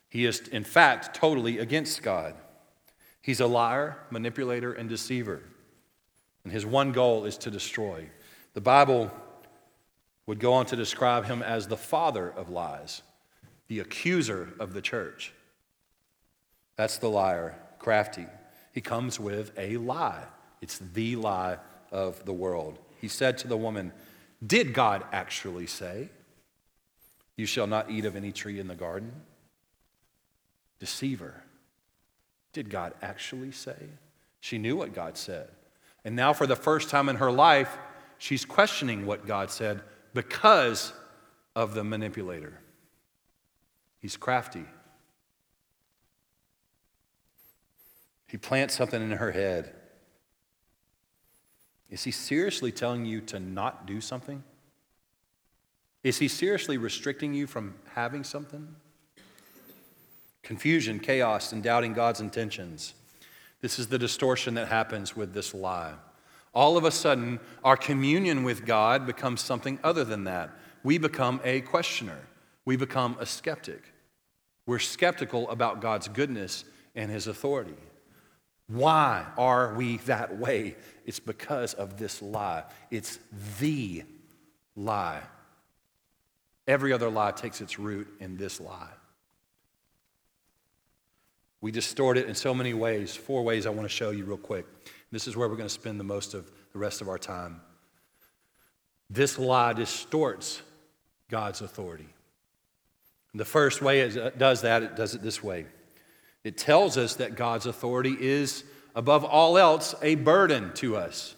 He 0.09 0.25
is, 0.25 0.47
in 0.47 0.63
fact, 0.63 1.15
totally 1.15 1.59
against 1.59 2.01
God. 2.01 2.33
He's 3.21 3.39
a 3.39 3.47
liar, 3.47 3.97
manipulator, 4.09 4.73
and 4.73 4.89
deceiver. 4.89 5.43
And 6.43 6.51
his 6.51 6.65
one 6.65 6.91
goal 6.91 7.25
is 7.25 7.37
to 7.39 7.51
destroy. 7.51 8.09
The 8.53 8.61
Bible 8.61 9.11
would 10.25 10.39
go 10.39 10.53
on 10.53 10.65
to 10.67 10.75
describe 10.75 11.25
him 11.25 11.41
as 11.41 11.67
the 11.67 11.77
father 11.77 12.29
of 12.29 12.49
lies, 12.49 13.01
the 13.67 13.79
accuser 13.79 14.53
of 14.59 14.73
the 14.73 14.81
church. 14.81 15.33
That's 16.75 16.97
the 16.97 17.09
liar, 17.09 17.55
crafty. 17.79 18.25
He 18.71 18.81
comes 18.81 19.19
with 19.19 19.51
a 19.57 19.77
lie. 19.77 20.23
It's 20.61 20.79
the 20.79 21.15
lie 21.15 21.57
of 21.91 22.23
the 22.25 22.33
world. 22.33 22.79
He 22.99 23.07
said 23.07 23.37
to 23.39 23.47
the 23.47 23.57
woman, 23.57 23.91
Did 24.45 24.73
God 24.73 25.03
actually 25.11 25.67
say, 25.67 26.09
You 27.35 27.45
shall 27.45 27.67
not 27.67 27.91
eat 27.91 28.05
of 28.05 28.15
any 28.15 28.31
tree 28.31 28.59
in 28.59 28.67
the 28.67 28.75
garden? 28.75 29.11
Deceiver. 30.79 31.43
Did 32.53 32.69
God 32.69 32.93
actually 33.01 33.51
say? 33.51 33.75
She 34.39 34.57
knew 34.57 34.75
what 34.75 34.93
God 34.93 35.17
said. 35.17 35.49
And 36.05 36.15
now, 36.15 36.33
for 36.33 36.45
the 36.47 36.55
first 36.55 36.89
time 36.89 37.09
in 37.09 37.15
her 37.17 37.31
life, 37.31 37.77
she's 38.17 38.45
questioning 38.45 39.05
what 39.05 39.25
God 39.25 39.49
said 39.49 39.81
because 40.13 40.93
of 41.55 41.73
the 41.73 41.83
manipulator. 41.83 42.59
He's 43.99 44.17
crafty. 44.17 44.65
He 48.27 48.37
plants 48.37 48.75
something 48.75 49.01
in 49.01 49.11
her 49.11 49.31
head. 49.31 49.73
Is 51.89 52.03
he 52.03 52.11
seriously 52.11 52.71
telling 52.71 53.05
you 53.05 53.21
to 53.21 53.39
not 53.39 53.85
do 53.85 54.01
something? 54.01 54.43
Is 56.03 56.17
he 56.17 56.27
seriously 56.27 56.77
restricting 56.77 57.33
you 57.33 57.47
from 57.47 57.75
having 57.93 58.23
something? 58.23 58.75
Confusion, 60.41 60.99
chaos, 60.99 61.53
and 61.53 61.63
doubting 61.63 61.93
God's 61.93 62.19
intentions. 62.19 62.95
This 63.61 63.79
is 63.79 63.87
the 63.87 63.99
distortion 63.99 64.55
that 64.55 64.67
happens 64.67 65.15
with 65.15 65.33
this 65.33 65.53
lie. 65.53 65.93
All 66.53 66.77
of 66.77 66.83
a 66.83 66.91
sudden, 66.91 67.39
our 67.63 67.77
communion 67.77 68.43
with 68.43 68.65
God 68.65 69.05
becomes 69.05 69.41
something 69.41 69.79
other 69.83 70.03
than 70.03 70.25
that. 70.25 70.51
We 70.83 70.97
become 70.97 71.41
a 71.43 71.61
questioner, 71.61 72.19
we 72.65 72.75
become 72.75 73.17
a 73.19 73.25
skeptic. 73.25 73.83
We're 74.65 74.79
skeptical 74.79 75.49
about 75.49 75.81
God's 75.81 76.07
goodness 76.07 76.63
and 76.95 77.11
His 77.11 77.27
authority. 77.27 77.75
Why 78.67 79.25
are 79.37 79.73
we 79.73 79.97
that 79.97 80.37
way? 80.37 80.75
It's 81.05 81.19
because 81.19 81.73
of 81.73 81.97
this 81.97 82.21
lie. 82.21 82.63
It's 82.89 83.19
the 83.59 84.03
lie. 84.75 85.21
Every 86.65 86.93
other 86.93 87.09
lie 87.09 87.31
takes 87.31 87.59
its 87.59 87.77
root 87.77 88.07
in 88.21 88.37
this 88.37 88.61
lie. 88.61 88.93
We 91.59 91.71
distort 91.71 92.17
it 92.17 92.27
in 92.27 92.35
so 92.35 92.53
many 92.53 92.73
ways. 92.73 93.15
Four 93.15 93.43
ways 93.43 93.65
I 93.65 93.69
want 93.69 93.83
to 93.83 93.93
show 93.93 94.11
you 94.11 94.25
real 94.25 94.37
quick. 94.37 94.65
This 95.13 95.27
is 95.27 95.37
where 95.37 95.47
we're 95.47 95.57
going 95.57 95.69
to 95.69 95.73
spend 95.73 95.99
the 95.99 96.03
most 96.03 96.33
of 96.33 96.51
the 96.71 96.79
rest 96.79 96.99
of 96.99 97.07
our 97.07 97.19
time. 97.19 97.61
This 99.11 99.37
lie 99.37 99.73
distorts 99.73 100.63
God's 101.29 101.61
authority. 101.61 102.09
The 103.35 103.45
first 103.45 103.79
way 103.79 103.99
it 103.99 104.17
uh, 104.17 104.31
does 104.31 104.61
that, 104.61 104.81
it 104.81 104.95
does 104.95 105.13
it 105.13 105.21
this 105.21 105.43
way 105.43 105.67
it 106.43 106.57
tells 106.57 106.97
us 106.97 107.17
that 107.17 107.35
God's 107.35 107.67
authority 107.67 108.17
is, 108.19 108.63
above 108.95 109.23
all 109.23 109.55
else, 109.55 109.93
a 110.01 110.15
burden 110.15 110.73
to 110.75 110.97
us. 110.97 111.35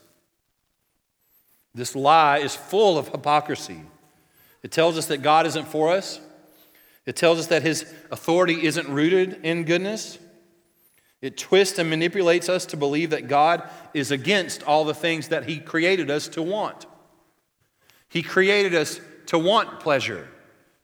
This 1.73 1.97
lie 1.97 2.37
is 2.37 2.55
full 2.55 2.97
of 2.97 3.09
hypocrisy. 3.09 3.81
It 4.63 4.71
tells 4.71 4.97
us 4.97 5.07
that 5.07 5.21
God 5.21 5.45
isn't 5.47 5.67
for 5.67 5.91
us. 5.91 6.21
It 7.05 7.17
tells 7.17 7.39
us 7.39 7.47
that 7.47 7.61
his 7.61 7.93
authority 8.09 8.65
isn't 8.65 8.87
rooted 8.87 9.41
in 9.43 9.65
goodness. 9.65 10.17
It 11.25 11.37
twists 11.37 11.79
and 11.79 11.89
manipulates 11.89 12.49
us 12.49 12.67
to 12.67 12.77
believe 12.77 13.09
that 13.09 13.27
God 13.27 13.67
is 13.95 14.11
against 14.11 14.61
all 14.61 14.85
the 14.85 14.93
things 14.93 15.29
that 15.29 15.49
he 15.49 15.57
created 15.57 16.11
us 16.11 16.27
to 16.29 16.43
want. 16.43 16.85
He 18.09 18.21
created 18.21 18.75
us 18.75 19.01
to 19.25 19.39
want 19.39 19.79
pleasure 19.79 20.27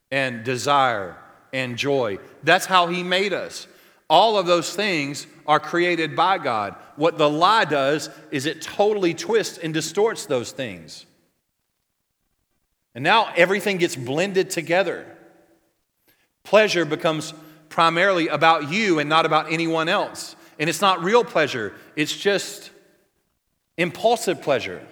and 0.09 0.43
desire 0.43 1.15
and 1.53 1.77
joy. 1.77 2.17
That's 2.41 2.65
how 2.65 2.87
he 2.87 3.03
made 3.03 3.33
us. 3.33 3.67
All 4.09 4.35
of 4.35 4.47
those 4.47 4.75
things 4.75 5.27
are 5.45 5.59
created 5.59 6.15
by 6.15 6.39
God. 6.39 6.75
What 6.95 7.19
the 7.19 7.29
lie 7.29 7.65
does 7.65 8.09
is 8.31 8.47
it 8.47 8.63
totally 8.63 9.13
twists 9.13 9.59
and 9.59 9.71
distorts 9.71 10.25
those 10.25 10.51
things. 10.51 11.05
And 12.95 13.03
now 13.03 13.31
everything 13.37 13.77
gets 13.77 13.95
blended 13.95 14.49
together. 14.49 15.05
Pleasure 16.43 16.83
becomes 16.83 17.31
primarily 17.71 18.27
about 18.27 18.71
you 18.71 18.99
and 18.99 19.09
not 19.09 19.25
about 19.25 19.51
anyone 19.51 19.89
else. 19.89 20.35
And 20.59 20.69
it's 20.69 20.81
not 20.81 21.03
real 21.03 21.23
pleasure, 21.23 21.73
it's 21.95 22.15
just 22.15 22.69
impulsive 23.77 24.41
pleasure. 24.41 24.85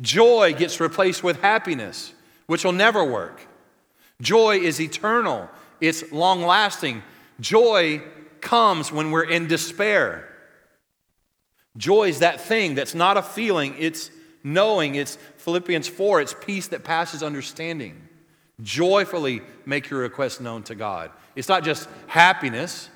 Joy 0.00 0.54
gets 0.54 0.80
replaced 0.80 1.24
with 1.24 1.40
happiness, 1.40 2.12
which 2.46 2.64
will 2.64 2.72
never 2.72 3.04
work. 3.04 3.40
Joy 4.20 4.58
is 4.58 4.80
eternal, 4.80 5.48
it's 5.80 6.12
long 6.12 6.42
lasting. 6.42 7.02
Joy 7.40 8.02
comes 8.40 8.92
when 8.92 9.10
we're 9.10 9.24
in 9.24 9.48
despair. 9.48 10.28
Joy 11.76 12.08
is 12.08 12.20
that 12.20 12.40
thing 12.40 12.74
that's 12.74 12.94
not 12.94 13.16
a 13.16 13.22
feeling, 13.22 13.74
it's 13.78 14.10
knowing. 14.44 14.94
It's 14.94 15.16
Philippians 15.38 15.88
4, 15.88 16.20
it's 16.20 16.34
peace 16.34 16.68
that 16.68 16.84
passes 16.84 17.22
understanding. 17.22 18.08
Joyfully 18.60 19.42
make 19.64 19.90
your 19.90 20.00
request 20.00 20.40
known 20.40 20.62
to 20.64 20.74
God. 20.74 21.10
It's 21.34 21.48
not 21.48 21.64
just 21.64 21.88
happiness, 22.06 22.88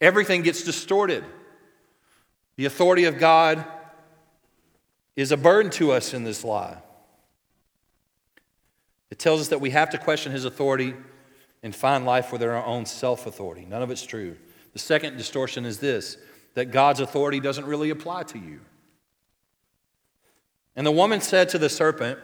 everything 0.00 0.42
gets 0.42 0.62
distorted. 0.62 1.24
The 2.56 2.64
authority 2.64 3.04
of 3.04 3.18
God 3.18 3.64
is 5.14 5.32
a 5.32 5.36
burden 5.36 5.70
to 5.72 5.92
us 5.92 6.14
in 6.14 6.24
this 6.24 6.44
lie. 6.44 6.78
It 9.10 9.18
tells 9.18 9.40
us 9.40 9.48
that 9.48 9.60
we 9.60 9.70
have 9.70 9.90
to 9.90 9.98
question 9.98 10.32
his 10.32 10.44
authority 10.44 10.94
and 11.62 11.74
find 11.74 12.04
life 12.04 12.32
within 12.32 12.48
our 12.48 12.64
own 12.64 12.86
self 12.86 13.26
authority. 13.26 13.64
None 13.64 13.82
of 13.82 13.90
it's 13.90 14.04
true. 14.04 14.36
The 14.72 14.78
second 14.78 15.16
distortion 15.16 15.64
is 15.64 15.78
this 15.78 16.18
that 16.54 16.66
God's 16.66 17.00
authority 17.00 17.40
doesn't 17.40 17.66
really 17.66 17.90
apply 17.90 18.24
to 18.24 18.38
you. 18.38 18.60
And 20.74 20.86
the 20.86 20.92
woman 20.92 21.20
said 21.20 21.48
to 21.50 21.58
the 21.58 21.68
serpent, 21.68 22.18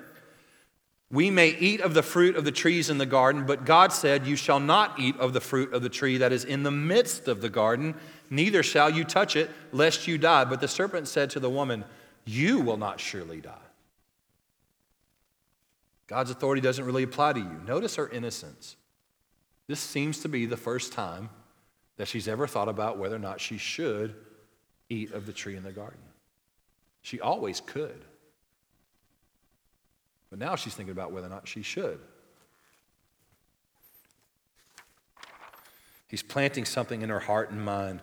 We 1.15 1.31
may 1.31 1.51
eat 1.51 1.81
of 1.81 1.95
the 1.95 2.03
fruit 2.03 2.35
of 2.35 2.45
the 2.45 2.51
trees 2.51 2.91
in 2.91 2.99
the 2.99 3.07
garden, 3.07 3.47
but 3.47 3.65
God 3.65 3.93
said, 3.93 4.27
You 4.27 4.35
shall 4.35 4.59
not 4.59 4.99
eat 4.99 5.17
of 5.19 5.33
the 5.33 5.41
fruit 5.41 5.73
of 5.73 5.81
the 5.81 5.89
tree 5.89 6.19
that 6.19 6.33
is 6.33 6.45
in 6.45 6.65
the 6.65 6.73
midst 6.73 7.29
of 7.29 7.41
the 7.41 7.49
garden, 7.49 7.95
neither 8.31 8.65
shall 8.65 8.91
you 8.91 9.05
touch 9.05 9.37
it, 9.37 9.49
lest 9.71 10.09
you 10.09 10.19
die. 10.19 10.45
But 10.45 10.61
the 10.61 10.67
serpent 10.67 11.07
said 11.07 11.31
to 11.31 11.39
the 11.39 11.49
woman, 11.49 11.85
You 12.25 12.59
will 12.59 12.79
not 12.79 12.99
surely 12.99 13.41
die. 13.41 13.55
God's 16.09 16.33
authority 16.33 16.61
doesn't 16.61 16.85
really 16.85 17.05
apply 17.05 17.35
to 17.35 17.39
you. 17.39 17.61
Notice 17.65 17.95
her 17.95 18.09
innocence. 18.09 18.75
This 19.69 19.79
seems 19.79 20.19
to 20.23 20.29
be 20.29 20.47
the 20.47 20.57
first 20.57 20.93
time 20.93 21.31
that 21.97 22.09
she's 22.09 22.27
ever 22.27 22.49
thought 22.49 22.69
about 22.69 22.99
whether 22.99 23.15
or 23.15 23.21
not 23.21 23.41
she 23.41 23.57
should 23.57 24.17
eat 24.89 25.13
of 25.13 25.27
the 25.27 25.33
tree 25.33 25.55
in 25.55 25.63
the 25.63 25.71
garden. 25.71 26.01
She 27.03 27.21
always 27.21 27.61
could. 27.61 28.05
But 30.35 30.41
now 30.41 30.57
she's 30.57 30.75
thinking 30.75 30.91
about 30.91 31.13
whether 31.13 31.29
or 31.29 31.31
not 31.31 31.47
she 31.47 31.63
should. 31.63 32.01
He's 36.09 36.25
planting 36.25 36.65
something 36.65 37.03
in 37.03 37.09
her 37.09 37.21
heart 37.21 37.53
and 37.53 37.65
mind. 37.65 38.01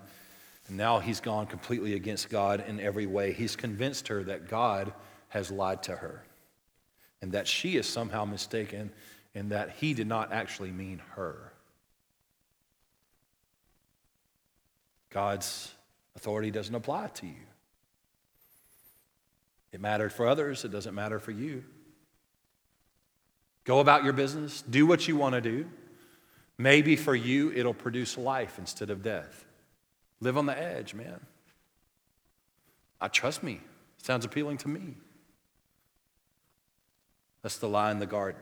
And 0.69 0.77
now 0.77 0.99
he's 0.99 1.19
gone 1.19 1.45
completely 1.45 1.93
against 1.93 2.29
God 2.29 2.63
in 2.65 2.79
every 2.79 3.05
way. 3.05 3.33
He's 3.33 3.57
convinced 3.57 4.07
her 4.07 4.23
that 4.23 4.47
God 4.47 4.93
has 5.27 5.51
lied 5.51 5.83
to 5.83 5.97
her 5.97 6.23
and 7.21 7.33
that 7.33 7.49
she 7.49 7.75
is 7.75 7.85
somehow 7.85 8.23
mistaken 8.23 8.93
and 9.35 9.51
that 9.51 9.71
he 9.71 9.93
did 9.93 10.07
not 10.07 10.31
actually 10.31 10.71
mean 10.71 11.01
her. 11.15 11.51
God's 15.09 15.73
authority 16.15 16.49
doesn't 16.49 16.75
apply 16.75 17.07
to 17.07 17.25
you. 17.25 17.43
It 19.73 19.81
mattered 19.81 20.13
for 20.13 20.25
others, 20.25 20.63
it 20.63 20.71
doesn't 20.71 20.95
matter 20.95 21.19
for 21.19 21.31
you. 21.31 21.65
Go 23.71 23.79
about 23.79 24.03
your 24.03 24.11
business, 24.11 24.65
do 24.69 24.85
what 24.85 25.07
you 25.07 25.15
want 25.15 25.33
to 25.33 25.39
do. 25.39 25.65
Maybe 26.57 26.97
for 26.97 27.15
you, 27.15 27.53
it'll 27.53 27.73
produce 27.73 28.17
life 28.17 28.59
instead 28.59 28.89
of 28.89 29.01
death. 29.01 29.45
Live 30.19 30.37
on 30.37 30.45
the 30.45 30.61
edge, 30.61 30.93
man. 30.93 31.21
I 32.99 33.07
trust 33.07 33.43
me. 33.43 33.61
Sounds 33.95 34.25
appealing 34.25 34.57
to 34.57 34.67
me. 34.67 34.95
That's 37.43 37.59
the 37.59 37.69
lie 37.69 37.91
in 37.91 37.99
the 37.99 38.05
garden. 38.05 38.41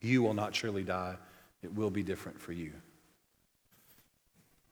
You 0.00 0.22
will 0.22 0.34
not 0.34 0.54
surely 0.54 0.84
die. 0.84 1.16
It 1.64 1.74
will 1.74 1.90
be 1.90 2.04
different 2.04 2.40
for 2.40 2.52
you. 2.52 2.74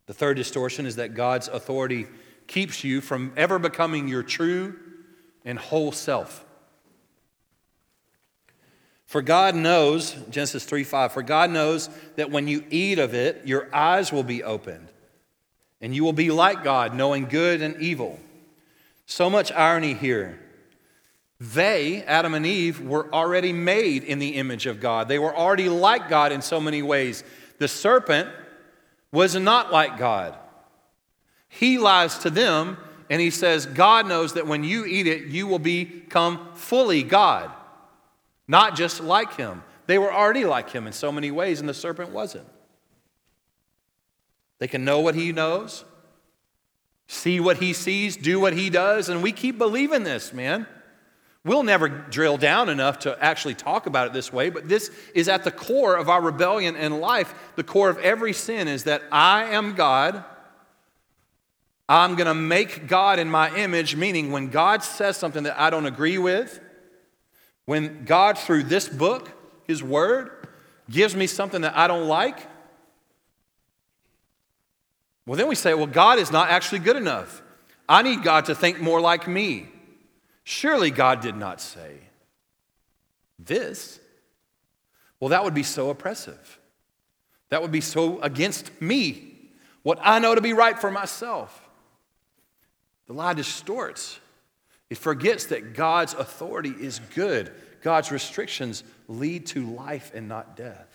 The 0.07 0.15
third 0.15 0.37
distortion 0.37 0.87
is 0.87 0.95
that 0.95 1.15
God's 1.15 1.49
authority 1.49 2.07
keeps 2.47 2.85
you 2.85 3.01
from 3.01 3.33
ever 3.37 3.59
becoming 3.59 4.07
your 4.07 4.23
true 4.23 4.79
and 5.45 5.59
whole 5.59 5.91
self. 5.91 6.45
For 9.11 9.23
God 9.23 9.57
knows, 9.57 10.15
Genesis 10.31 10.65
3 10.65 10.85
5, 10.85 11.11
for 11.11 11.23
God 11.25 11.51
knows 11.51 11.91
that 12.15 12.31
when 12.31 12.47
you 12.47 12.65
eat 12.71 13.01
of 13.01 13.13
it, 13.13 13.45
your 13.45 13.69
eyes 13.75 14.13
will 14.13 14.23
be 14.23 14.45
opened, 14.45 14.87
and 15.81 15.93
you 15.93 16.05
will 16.05 16.13
be 16.13 16.31
like 16.31 16.63
God, 16.63 16.95
knowing 16.95 17.25
good 17.25 17.61
and 17.61 17.75
evil. 17.83 18.21
So 19.07 19.29
much 19.29 19.51
irony 19.51 19.95
here. 19.95 20.39
They, 21.41 22.05
Adam 22.05 22.35
and 22.35 22.47
Eve, 22.47 22.81
were 22.81 23.13
already 23.13 23.53
made 23.53 24.05
in 24.05 24.21
the 24.21 24.37
image 24.37 24.67
of 24.67 24.79
God. 24.79 25.09
They 25.09 25.19
were 25.19 25.35
already 25.35 25.69
like 25.69 26.09
God 26.09 26.31
in 26.31 26.41
so 26.41 26.61
many 26.61 26.81
ways. 26.81 27.25
The 27.59 27.67
serpent 27.67 28.29
was 29.11 29.35
not 29.35 29.73
like 29.73 29.99
God. 29.99 30.39
He 31.49 31.79
lies 31.79 32.19
to 32.19 32.31
them 32.31 32.77
and 33.09 33.21
he 33.21 33.31
says, 33.31 33.67
God 33.67 34.07
knows 34.07 34.35
that 34.35 34.47
when 34.47 34.63
you 34.63 34.85
eat 34.85 35.09
it, 35.09 35.25
you 35.25 35.49
will 35.49 35.59
become 35.59 36.55
fully 36.55 37.03
God, 37.03 37.51
not 38.51 38.75
just 38.75 39.01
like 39.01 39.37
him. 39.37 39.63
They 39.87 39.97
were 39.97 40.13
already 40.13 40.45
like 40.45 40.71
him 40.71 40.89
in 40.89 40.93
so 40.93 41.13
many 41.13 41.31
ways, 41.31 41.61
and 41.61 41.69
the 41.69 41.75
serpent 41.75 42.11
wasn't. 42.11 42.49
They 44.59 44.67
can 44.67 44.85
know 44.85 44.99
what 44.99 45.15
he 45.15 45.31
knows, 45.31 45.85
see 47.07 47.39
what 47.39 47.59
he 47.59 47.73
sees, 47.73 48.17
do 48.17 48.41
what 48.41 48.53
he 48.53 48.69
does, 48.69 49.09
and 49.09 49.23
we 49.23 49.31
keep 49.31 49.57
believing 49.57 50.03
this, 50.03 50.33
man. 50.33 50.67
We'll 51.45 51.63
never 51.63 51.89
drill 51.89 52.39
down 52.39 52.69
enough 52.69 52.99
to 53.01 53.17
actually 53.25 53.55
talk 53.55 53.87
about 53.87 54.09
it 54.09 54.13
this 54.13 54.33
way, 54.33 54.51
but 54.51 54.69
this 54.69 54.91
is 55.15 55.29
at 55.29 55.45
the 55.45 55.53
core 55.53 55.97
of 55.97 56.09
our 56.09 56.21
rebellion 56.21 56.75
in 56.75 57.01
life. 57.01 57.33
The 57.55 57.63
core 57.63 57.89
of 57.89 57.99
every 57.99 58.33
sin 58.33 58.67
is 58.67 58.83
that 58.85 59.03
I 59.13 59.45
am 59.45 59.77
God. 59.77 60.25
I'm 61.89 62.17
going 62.17 62.27
to 62.27 62.35
make 62.35 62.89
God 62.89 63.21
in 63.21 63.31
my 63.31 63.57
image, 63.57 63.95
meaning 63.95 64.33
when 64.33 64.49
God 64.49 64.83
says 64.83 65.17
something 65.17 65.45
that 65.45 65.59
I 65.59 65.71
don't 65.71 65.87
agree 65.87 66.19
with, 66.19 66.61
when 67.71 68.05
God, 68.05 68.37
through 68.37 68.65
this 68.65 68.89
book, 68.89 69.31
His 69.63 69.81
Word, 69.81 70.49
gives 70.91 71.15
me 71.15 71.29
something 71.29 71.61
that 71.61 71.77
I 71.77 71.87
don't 71.87 72.09
like, 72.09 72.37
well, 75.25 75.37
then 75.37 75.47
we 75.47 75.55
say, 75.55 75.73
well, 75.75 75.87
God 75.87 76.19
is 76.19 76.33
not 76.33 76.51
actually 76.51 76.81
good 76.81 76.97
enough. 76.97 77.43
I 77.89 78.03
need 78.03 78.25
God 78.25 78.47
to 78.47 78.57
think 78.57 78.81
more 78.81 79.01
like 79.01 79.29
me. 79.29 79.69
Surely 80.43 80.91
God 80.91 81.21
did 81.21 81.37
not 81.37 81.61
say 81.61 81.99
this. 83.39 84.01
Well, 85.21 85.29
that 85.29 85.45
would 85.45 85.55
be 85.55 85.63
so 85.63 85.91
oppressive. 85.91 86.59
That 87.51 87.63
would 87.63 87.71
be 87.71 87.81
so 87.81 88.21
against 88.21 88.83
me, 88.83 89.53
what 89.85 90.01
I 90.03 90.19
know 90.19 90.35
to 90.35 90.41
be 90.41 90.55
right 90.55 90.77
for 90.77 90.91
myself. 90.91 91.69
The 93.07 93.13
lie 93.13 93.35
distorts. 93.35 94.19
It 94.91 94.99
forgets 94.99 95.47
that 95.47 95.75
God's 95.75 96.15
authority 96.15 96.75
is 96.79 97.01
good. 97.15 97.53
God's 97.81 98.11
restrictions 98.11 98.83
lead 99.09 99.47
to 99.47 99.65
life 99.65 100.11
and 100.15 100.29
not 100.29 100.57
death. 100.57 100.89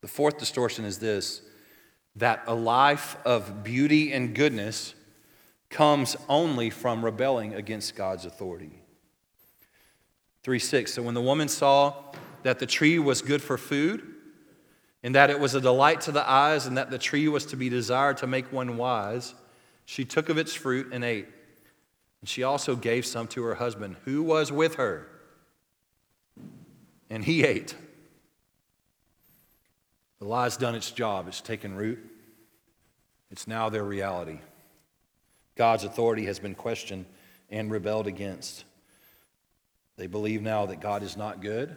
The 0.00 0.08
fourth 0.08 0.38
distortion 0.38 0.84
is 0.84 0.98
this 0.98 1.42
that 2.16 2.42
a 2.46 2.54
life 2.54 3.16
of 3.24 3.64
beauty 3.64 4.12
and 4.12 4.34
goodness 4.34 4.94
comes 5.70 6.14
only 6.28 6.68
from 6.68 7.02
rebelling 7.02 7.54
against 7.54 7.96
God's 7.96 8.26
authority. 8.26 8.82
3 10.42 10.58
6. 10.58 10.92
So 10.92 11.02
when 11.02 11.14
the 11.14 11.22
woman 11.22 11.48
saw 11.48 11.94
that 12.42 12.58
the 12.58 12.66
tree 12.66 12.98
was 12.98 13.22
good 13.22 13.40
for 13.40 13.56
food, 13.56 14.02
and 15.04 15.14
that 15.14 15.30
it 15.30 15.40
was 15.40 15.54
a 15.54 15.60
delight 15.60 16.00
to 16.02 16.12
the 16.12 16.28
eyes, 16.28 16.66
and 16.66 16.76
that 16.76 16.90
the 16.90 16.98
tree 16.98 17.28
was 17.28 17.46
to 17.46 17.56
be 17.56 17.68
desired 17.68 18.16
to 18.18 18.26
make 18.26 18.52
one 18.52 18.76
wise, 18.76 19.34
she 19.84 20.04
took 20.04 20.28
of 20.28 20.38
its 20.38 20.54
fruit 20.54 20.92
and 20.92 21.04
ate. 21.04 21.28
And 22.20 22.28
she 22.28 22.42
also 22.42 22.76
gave 22.76 23.04
some 23.04 23.26
to 23.28 23.42
her 23.42 23.56
husband, 23.56 23.96
who 24.04 24.22
was 24.22 24.52
with 24.52 24.76
her. 24.76 25.08
And 27.10 27.24
he 27.24 27.44
ate. 27.44 27.74
The 30.18 30.26
lie's 30.26 30.56
done 30.56 30.74
its 30.74 30.90
job, 30.90 31.26
it's 31.26 31.40
taken 31.40 31.74
root. 31.74 31.98
It's 33.30 33.48
now 33.48 33.70
their 33.70 33.82
reality. 33.82 34.38
God's 35.56 35.84
authority 35.84 36.26
has 36.26 36.38
been 36.38 36.54
questioned 36.54 37.06
and 37.50 37.70
rebelled 37.70 38.06
against. 38.06 38.64
They 39.96 40.06
believe 40.06 40.42
now 40.42 40.66
that 40.66 40.80
God 40.80 41.02
is 41.02 41.16
not 41.16 41.40
good, 41.40 41.76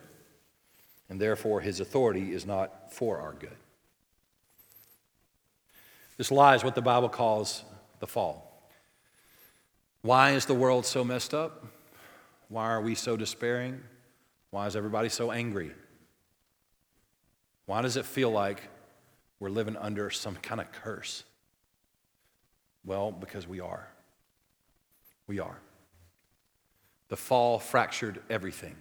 and 1.09 1.19
therefore 1.19 1.61
his 1.61 1.79
authority 1.79 2.33
is 2.33 2.45
not 2.45 2.93
for 2.93 3.19
our 3.19 3.33
good. 3.33 3.57
This 6.17 6.31
lie 6.31 6.55
is 6.55 6.63
what 6.63 6.75
the 6.75 6.81
Bible 6.81 7.09
calls 7.09 7.63
the 7.99 8.08
fall. 8.08 8.69
Why 10.01 10.31
is 10.31 10.45
the 10.45 10.53
world 10.53 10.86
so 10.86 11.03
messed 11.03 11.34
up? 11.34 11.65
Why 12.49 12.65
are 12.65 12.81
we 12.81 12.95
so 12.95 13.17
despairing? 13.17 13.81
Why 14.51 14.67
is 14.67 14.75
everybody 14.75 15.10
so 15.10 15.31
angry? 15.31 15.71
Why 17.65 17.81
does 17.81 17.97
it 17.97 18.05
feel 18.05 18.29
like 18.29 18.62
we're 19.39 19.49
living 19.49 19.75
under 19.77 20.10
some 20.10 20.36
kind 20.36 20.62
of 20.62 20.71
curse? 20.71 21.23
Well, 22.86 23.12
because 23.12 23.47
we 23.47 23.60
are. 23.60 23.88
We 25.27 25.39
are. 25.39 25.58
The 27.08 27.17
fall 27.17 27.60
fractured 27.60 28.21
everything. 28.29 28.75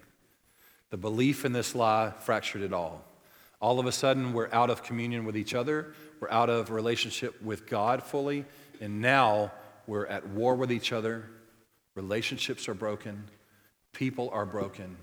The 0.91 0.97
belief 0.97 1.45
in 1.45 1.53
this 1.53 1.75
lie 1.75 2.13
fractured 2.21 2.63
it 2.63 2.73
all. 2.73 3.05
All 3.61 3.81
of 3.81 3.87
a 3.87 3.93
sudden, 3.93 4.35
we're 4.35 4.53
out 4.53 4.69
of 4.69 4.83
communion 4.83 5.25
with 5.25 5.37
each 5.37 5.55
other, 5.55 5.95
we're 6.21 6.31
out 6.31 6.51
of 6.51 6.71
relationship 6.71 7.41
with 7.43 7.67
God 7.67 8.03
fully, 8.03 8.45
and 8.81 9.01
now 9.01 9.53
we're 9.87 10.07
at 10.07 10.27
war 10.29 10.55
with 10.55 10.73
each 10.73 10.93
other. 10.93 11.29
Relationships 11.95 12.69
are 12.69 12.75
broken, 12.75 13.25
people 13.93 14.31
are 14.33 14.47
broken, 14.47 14.97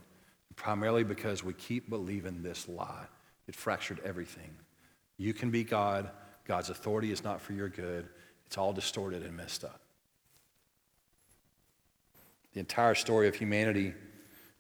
primarily 0.55 1.03
because 1.03 1.43
we 1.43 1.53
keep 1.53 1.89
believing 1.89 2.43
this 2.43 2.67
lie. 2.67 3.05
It 3.47 3.55
fractured 3.55 3.99
everything. 4.03 4.55
You 5.17 5.33
can 5.33 5.51
be 5.51 5.63
God, 5.63 6.09
God's 6.45 6.69
authority 6.69 7.11
is 7.11 7.23
not 7.23 7.41
for 7.41 7.53
your 7.53 7.69
good. 7.69 8.09
It's 8.45 8.57
all 8.57 8.73
distorted 8.73 9.23
and 9.23 9.35
messed 9.37 9.63
up. 9.63 9.79
The 12.53 12.59
entire 12.59 12.95
story 12.95 13.27
of 13.27 13.35
humanity 13.35 13.93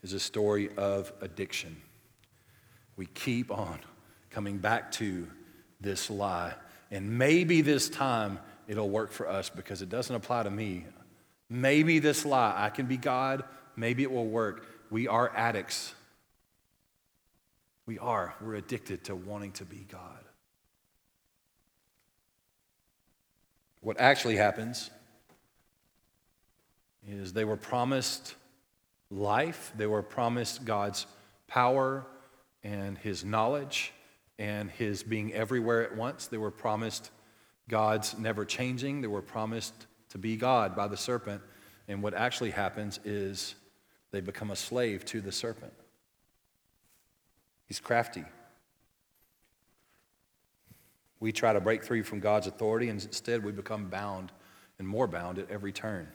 is 0.01 0.13
a 0.13 0.19
story 0.19 0.69
of 0.77 1.11
addiction. 1.21 1.75
We 2.95 3.07
keep 3.07 3.51
on 3.51 3.79
coming 4.29 4.57
back 4.57 4.91
to 4.93 5.27
this 5.81 6.09
lie. 6.09 6.53
And 6.89 7.17
maybe 7.17 7.61
this 7.61 7.89
time 7.89 8.39
it'll 8.71 8.89
work 8.89 9.11
for 9.11 9.27
us 9.27 9.49
because 9.49 9.81
it 9.81 9.89
doesn't 9.89 10.15
apply 10.15 10.43
to 10.43 10.49
me. 10.49 10.85
Maybe 11.49 11.99
this 11.99 12.25
lie, 12.25 12.53
I 12.55 12.69
can 12.69 12.85
be 12.85 12.95
God, 12.95 13.43
maybe 13.75 14.01
it 14.01 14.09
will 14.09 14.27
work. 14.27 14.65
We 14.89 15.09
are 15.09 15.29
addicts. 15.35 15.93
We 17.85 17.99
are. 17.99 18.33
We're 18.39 18.55
addicted 18.55 19.03
to 19.05 19.15
wanting 19.15 19.51
to 19.53 19.65
be 19.65 19.85
God. 19.91 20.23
What 23.81 23.99
actually 23.99 24.37
happens 24.37 24.89
is 27.05 27.33
they 27.33 27.43
were 27.43 27.57
promised 27.57 28.35
life, 29.09 29.73
they 29.75 29.87
were 29.87 30.01
promised 30.01 30.63
God's 30.63 31.07
power 31.45 32.05
and 32.63 32.97
His 32.99 33.25
knowledge 33.25 33.91
and 34.39 34.71
His 34.71 35.03
being 35.03 35.33
everywhere 35.33 35.83
at 35.83 35.97
once. 35.97 36.27
They 36.27 36.37
were 36.37 36.51
promised 36.51 37.11
God's 37.71 38.17
never 38.19 38.43
changing, 38.43 39.01
they 39.01 39.07
were 39.07 39.21
promised 39.21 39.73
to 40.09 40.17
be 40.17 40.35
God 40.35 40.75
by 40.75 40.89
the 40.89 40.97
serpent. 40.97 41.41
And 41.87 42.03
what 42.03 42.13
actually 42.13 42.51
happens 42.51 42.99
is 43.05 43.55
they 44.11 44.19
become 44.19 44.51
a 44.51 44.55
slave 44.57 45.05
to 45.05 45.21
the 45.21 45.31
serpent. 45.31 45.71
He's 47.65 47.79
crafty. 47.79 48.25
We 51.21 51.31
try 51.31 51.53
to 51.53 51.61
break 51.61 51.85
free 51.85 52.01
from 52.01 52.19
God's 52.19 52.47
authority, 52.47 52.89
and 52.89 53.01
instead 53.01 53.43
we 53.43 53.53
become 53.53 53.87
bound 53.89 54.33
and 54.77 54.85
more 54.85 55.07
bound 55.07 55.39
at 55.39 55.49
every 55.49 55.71
turn. 55.71 56.09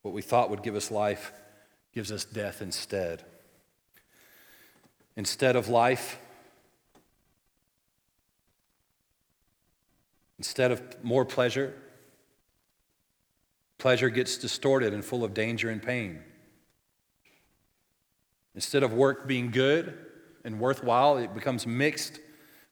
What 0.00 0.14
we 0.14 0.22
thought 0.22 0.48
would 0.48 0.62
give 0.62 0.74
us 0.74 0.90
life 0.90 1.32
gives 1.92 2.10
us 2.10 2.24
death 2.24 2.62
instead. 2.62 3.24
Instead 5.16 5.54
of 5.54 5.68
life, 5.68 6.18
instead 10.40 10.70
of 10.70 10.80
more 11.04 11.26
pleasure, 11.26 11.74
pleasure 13.76 14.08
gets 14.08 14.38
distorted 14.38 14.94
and 14.94 15.04
full 15.04 15.22
of 15.22 15.34
danger 15.34 15.68
and 15.68 15.82
pain. 15.82 16.18
Instead 18.54 18.82
of 18.82 18.94
work 18.94 19.26
being 19.26 19.50
good 19.50 19.94
and 20.42 20.58
worthwhile, 20.58 21.18
it 21.18 21.34
becomes 21.34 21.66
mixed 21.66 22.20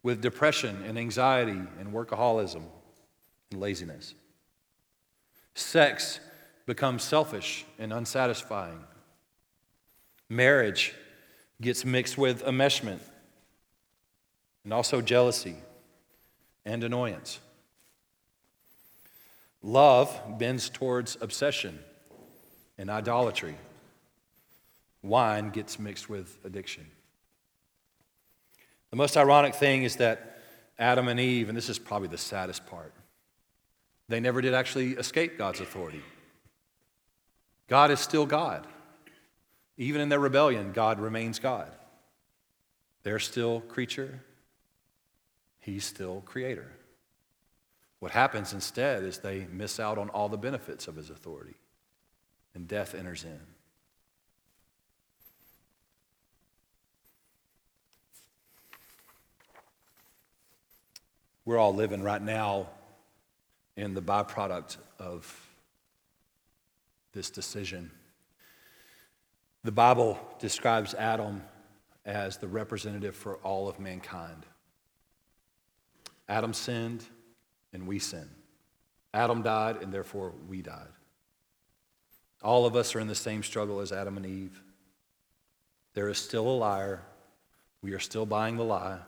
with 0.03 0.23
depression 0.23 0.83
and 0.87 0.99
anxiety 0.99 1.61
and 1.79 1.93
workaholism 1.93 2.63
and 3.51 3.61
laziness. 3.61 4.15
Sex 5.55 6.21
becomes 6.65 7.03
selfish 7.03 7.67
and 7.79 7.93
unsatisfying. 7.93 8.83
Marriage 10.31 10.95
gets 11.61 11.85
mixed 11.85 12.17
with 12.17 12.43
enmeshment 12.45 13.01
and 14.65 14.73
also 14.73 15.03
jealousy 15.03 15.57
and 16.65 16.83
annoyance. 16.83 17.41
Love 19.63 20.21
bends 20.39 20.71
towards 20.71 21.17
obsession 21.21 21.79
and 22.77 22.89
idolatry. 22.89 23.57
Wine 25.03 25.51
gets 25.51 25.79
mixed 25.79 26.09
with 26.09 26.39
addiction. 26.45 26.87
The 28.91 28.97
most 28.97 29.17
ironic 29.17 29.55
thing 29.55 29.83
is 29.83 29.97
that 29.97 30.39
Adam 30.79 31.09
and 31.09 31.19
Eve, 31.19 31.49
and 31.49 31.57
this 31.57 31.69
is 31.69 31.79
probably 31.79 32.09
the 32.09 32.19
saddest 32.19 32.67
part, 32.67 32.93
they 34.09 34.21
never 34.21 34.41
did 34.41 34.55
actually 34.55 34.93
escape 34.93 35.37
God's 35.37 35.61
authority. 35.61 36.03
God 37.67 37.91
is 37.91 38.01
still 38.01 38.25
God. 38.25 38.67
Even 39.77 40.01
in 40.01 40.09
their 40.09 40.19
rebellion, 40.19 40.73
God 40.73 40.99
remains 40.99 41.39
God. 41.39 41.71
They're 43.03 43.19
still 43.19 43.61
creature, 43.61 44.21
He's 45.61 45.85
still 45.85 46.23
creator. 46.23 46.73
What 48.01 48.13
happens 48.13 48.53
instead 48.53 49.03
is 49.03 49.19
they 49.19 49.47
miss 49.51 49.81
out 49.81 49.99
on 49.99 50.09
all 50.11 50.29
the 50.29 50.39
benefits 50.39 50.87
of 50.87 50.97
His 50.97 51.11
authority, 51.11 51.57
and 52.55 52.69
death 52.69 52.95
enters 52.95 53.25
in. 53.25 53.41
We're 61.45 61.59
all 61.59 61.75
living 61.75 62.03
right 62.03 62.21
now 62.21 62.69
in 63.77 63.95
the 63.95 64.03
byproduct 64.03 64.77
of 64.99 65.49
this 67.13 67.31
decision. 67.31 67.91
The 69.65 69.73
Bible 69.73 70.21
describes 70.39 70.95
Adam 70.95 71.43
as 72.05 72.37
the 72.37 72.49
representative 72.49 73.17
for 73.17 73.37
all 73.37 73.69
of 73.69 73.81
mankind. 73.81 74.47
Adam 76.29 76.53
sinned, 76.53 77.05
and 77.79 77.87
we 77.87 77.99
sin. 77.99 78.29
Adam 79.15 79.43
died, 79.43 79.83
and 79.83 79.93
therefore 79.93 80.33
we 80.49 80.63
died. 80.63 80.89
All 82.43 82.67
of 82.67 82.77
us 82.77 82.95
are 82.95 83.01
in 83.01 83.09
the 83.09 83.15
same 83.15 83.43
struggle 83.43 83.81
as 83.81 83.93
Adam 83.93 84.17
and 84.17 84.27
Eve. 84.27 84.61
There 85.95 86.09
is 86.09 86.19
still 86.19 86.47
a 86.47 86.57
liar. 86.57 87.01
We 87.83 87.93
are 87.93 87.99
still 87.99 88.27
buying 88.27 88.57
the 88.57 88.65
lie. 88.65 88.99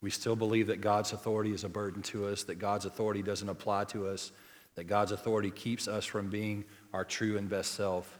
We 0.00 0.10
still 0.10 0.36
believe 0.36 0.68
that 0.68 0.80
God's 0.80 1.12
authority 1.12 1.52
is 1.52 1.64
a 1.64 1.68
burden 1.68 2.02
to 2.02 2.28
us, 2.28 2.44
that 2.44 2.58
God's 2.60 2.84
authority 2.84 3.22
doesn't 3.22 3.48
apply 3.48 3.84
to 3.86 4.06
us, 4.06 4.30
that 4.76 4.84
God's 4.84 5.10
authority 5.10 5.50
keeps 5.50 5.88
us 5.88 6.04
from 6.04 6.28
being 6.28 6.64
our 6.92 7.04
true 7.04 7.36
and 7.36 7.48
best 7.48 7.74
self. 7.74 8.18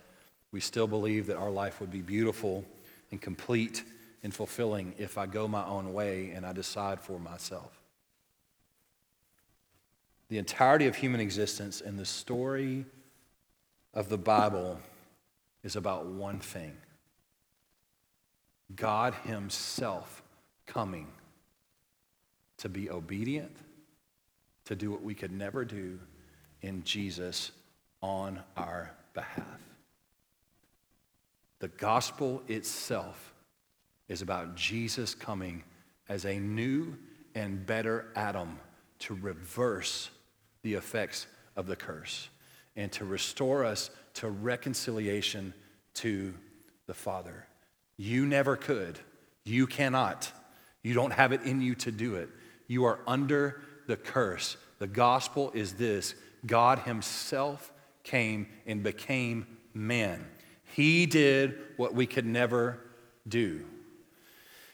We 0.51 0.61
still 0.61 0.89
believe 0.89 1.27
that 1.27 1.37
our 1.37 1.51
life 1.51 1.81
would 1.81 1.91
be 1.91 2.03
beautiful 2.03 2.65
and 3.13 3.21
complete 3.21 3.85
and 4.25 4.35
fulfilling 4.35 4.95
if 4.99 5.19
I 5.19 5.27
go 5.27 5.47
my 5.47 5.65
own 5.65 5.93
way 5.93 6.33
and 6.35 6.45
I 6.45 6.53
decide 6.53 7.01
for 7.01 7.21
myself. 7.21 7.78
The 10.29 10.39
entirety 10.39 10.87
of 10.87 10.97
human 10.97 11.21
existence 11.21 11.81
and 11.81 11.99
the 11.99 12.05
story 12.05 12.85
of 13.95 14.09
the 14.09 14.19
Bible 14.19 14.79
is 15.63 15.77
about 15.77 16.07
one 16.07 16.39
thing 16.39 16.77
God 18.75 19.15
Himself 19.25 20.23
coming 20.67 21.07
to 22.59 22.69
be 22.69 22.91
obedient, 22.91 23.57
to 24.67 24.77
do 24.77 24.91
what 24.91 25.03
we 25.03 25.15
could 25.15 25.33
never 25.33 25.65
do 25.65 25.99
in 26.61 26.85
Jesus 26.85 27.53
on 28.03 28.41
our 28.57 28.93
behalf. 29.15 29.61
The 31.61 31.69
gospel 31.69 32.43
itself 32.49 33.33
is 34.09 34.23
about 34.23 34.55
Jesus 34.55 35.15
coming 35.15 35.65
as 36.09 36.25
a 36.27 36.39
new 36.39 36.97
and 37.35 37.65
better 37.65 38.07
Adam 38.15 38.59
to 39.01 39.15
reverse 39.15 40.11
the 40.63 40.75
effects 40.75 41.27
of 41.57 41.67
the 41.67 41.77
curse 41.77 42.29
and 42.77 42.93
to 42.93 43.05
restore 43.05 43.65
us 43.65 43.91
to 44.15 44.29
reconciliation 44.29 45.53
to 45.95 46.35
the 46.87 46.95
Father. 46.95 47.47
You 47.97 48.27
never 48.27 48.57
could. 48.57 48.99
You 49.45 49.67
cannot. 49.67 50.31
You 50.83 50.95
don't 50.95 51.13
have 51.13 51.33
it 51.33 51.43
in 51.43 51.61
you 51.61 51.75
to 51.77 51.91
do 51.91 52.15
it. 52.15 52.29
You 52.69 52.85
are 52.85 53.01
under 53.07 53.61
the 53.87 53.97
curse. 53.97 54.57
The 54.79 54.87
gospel 54.87 55.51
is 55.55 55.75
this 55.75 56.15
God 56.47 56.81
Himself 56.81 57.73
came 58.05 58.47
and 58.67 58.83
became 58.83 59.47
man. 59.75 60.25
He 60.75 61.07
did 61.07 61.59
what 61.77 61.95
we 61.95 62.07
could 62.07 62.27
never 62.27 62.79
do. 63.27 63.65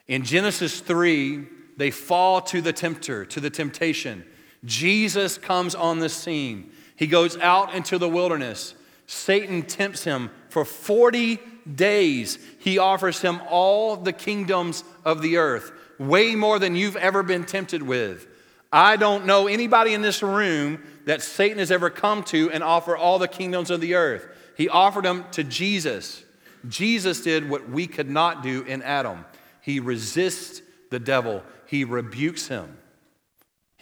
In 0.06 0.24
Genesis 0.24 0.80
3, 0.80 1.46
they 1.76 1.90
fall 1.90 2.40
to 2.42 2.60
the 2.60 2.72
tempter, 2.72 3.24
to 3.24 3.40
the 3.40 3.50
temptation. 3.50 4.24
Jesus 4.64 5.38
comes 5.38 5.74
on 5.74 5.98
the 5.98 6.08
scene. 6.08 6.70
He 6.96 7.06
goes 7.06 7.36
out 7.38 7.74
into 7.74 7.98
the 7.98 8.08
wilderness. 8.08 8.74
Satan 9.06 9.62
tempts 9.62 10.04
him 10.04 10.30
for 10.48 10.64
40 10.64 11.38
days. 11.74 12.38
He 12.58 12.78
offers 12.78 13.20
him 13.20 13.40
all 13.48 13.96
the 13.96 14.12
kingdoms 14.12 14.84
of 15.04 15.22
the 15.22 15.36
earth, 15.36 15.72
way 15.98 16.34
more 16.34 16.58
than 16.58 16.76
you've 16.76 16.96
ever 16.96 17.22
been 17.22 17.44
tempted 17.44 17.82
with. 17.82 18.26
I 18.72 18.96
don't 18.96 19.26
know 19.26 19.46
anybody 19.46 19.94
in 19.94 20.02
this 20.02 20.22
room 20.22 20.82
that 21.04 21.22
Satan 21.22 21.58
has 21.58 21.70
ever 21.70 21.90
come 21.90 22.24
to 22.24 22.50
and 22.50 22.62
offer 22.64 22.96
all 22.96 23.18
the 23.18 23.28
kingdoms 23.28 23.70
of 23.70 23.80
the 23.80 23.94
earth. 23.94 24.26
He 24.56 24.68
offered 24.68 25.04
them 25.04 25.24
to 25.32 25.44
Jesus. 25.44 26.24
Jesus 26.68 27.20
did 27.20 27.48
what 27.48 27.68
we 27.68 27.86
could 27.86 28.08
not 28.08 28.42
do 28.42 28.62
in 28.62 28.82
Adam. 28.82 29.24
He 29.60 29.80
resists 29.80 30.62
the 30.90 30.98
devil, 30.98 31.42
he 31.66 31.84
rebukes 31.84 32.48
him, 32.48 32.76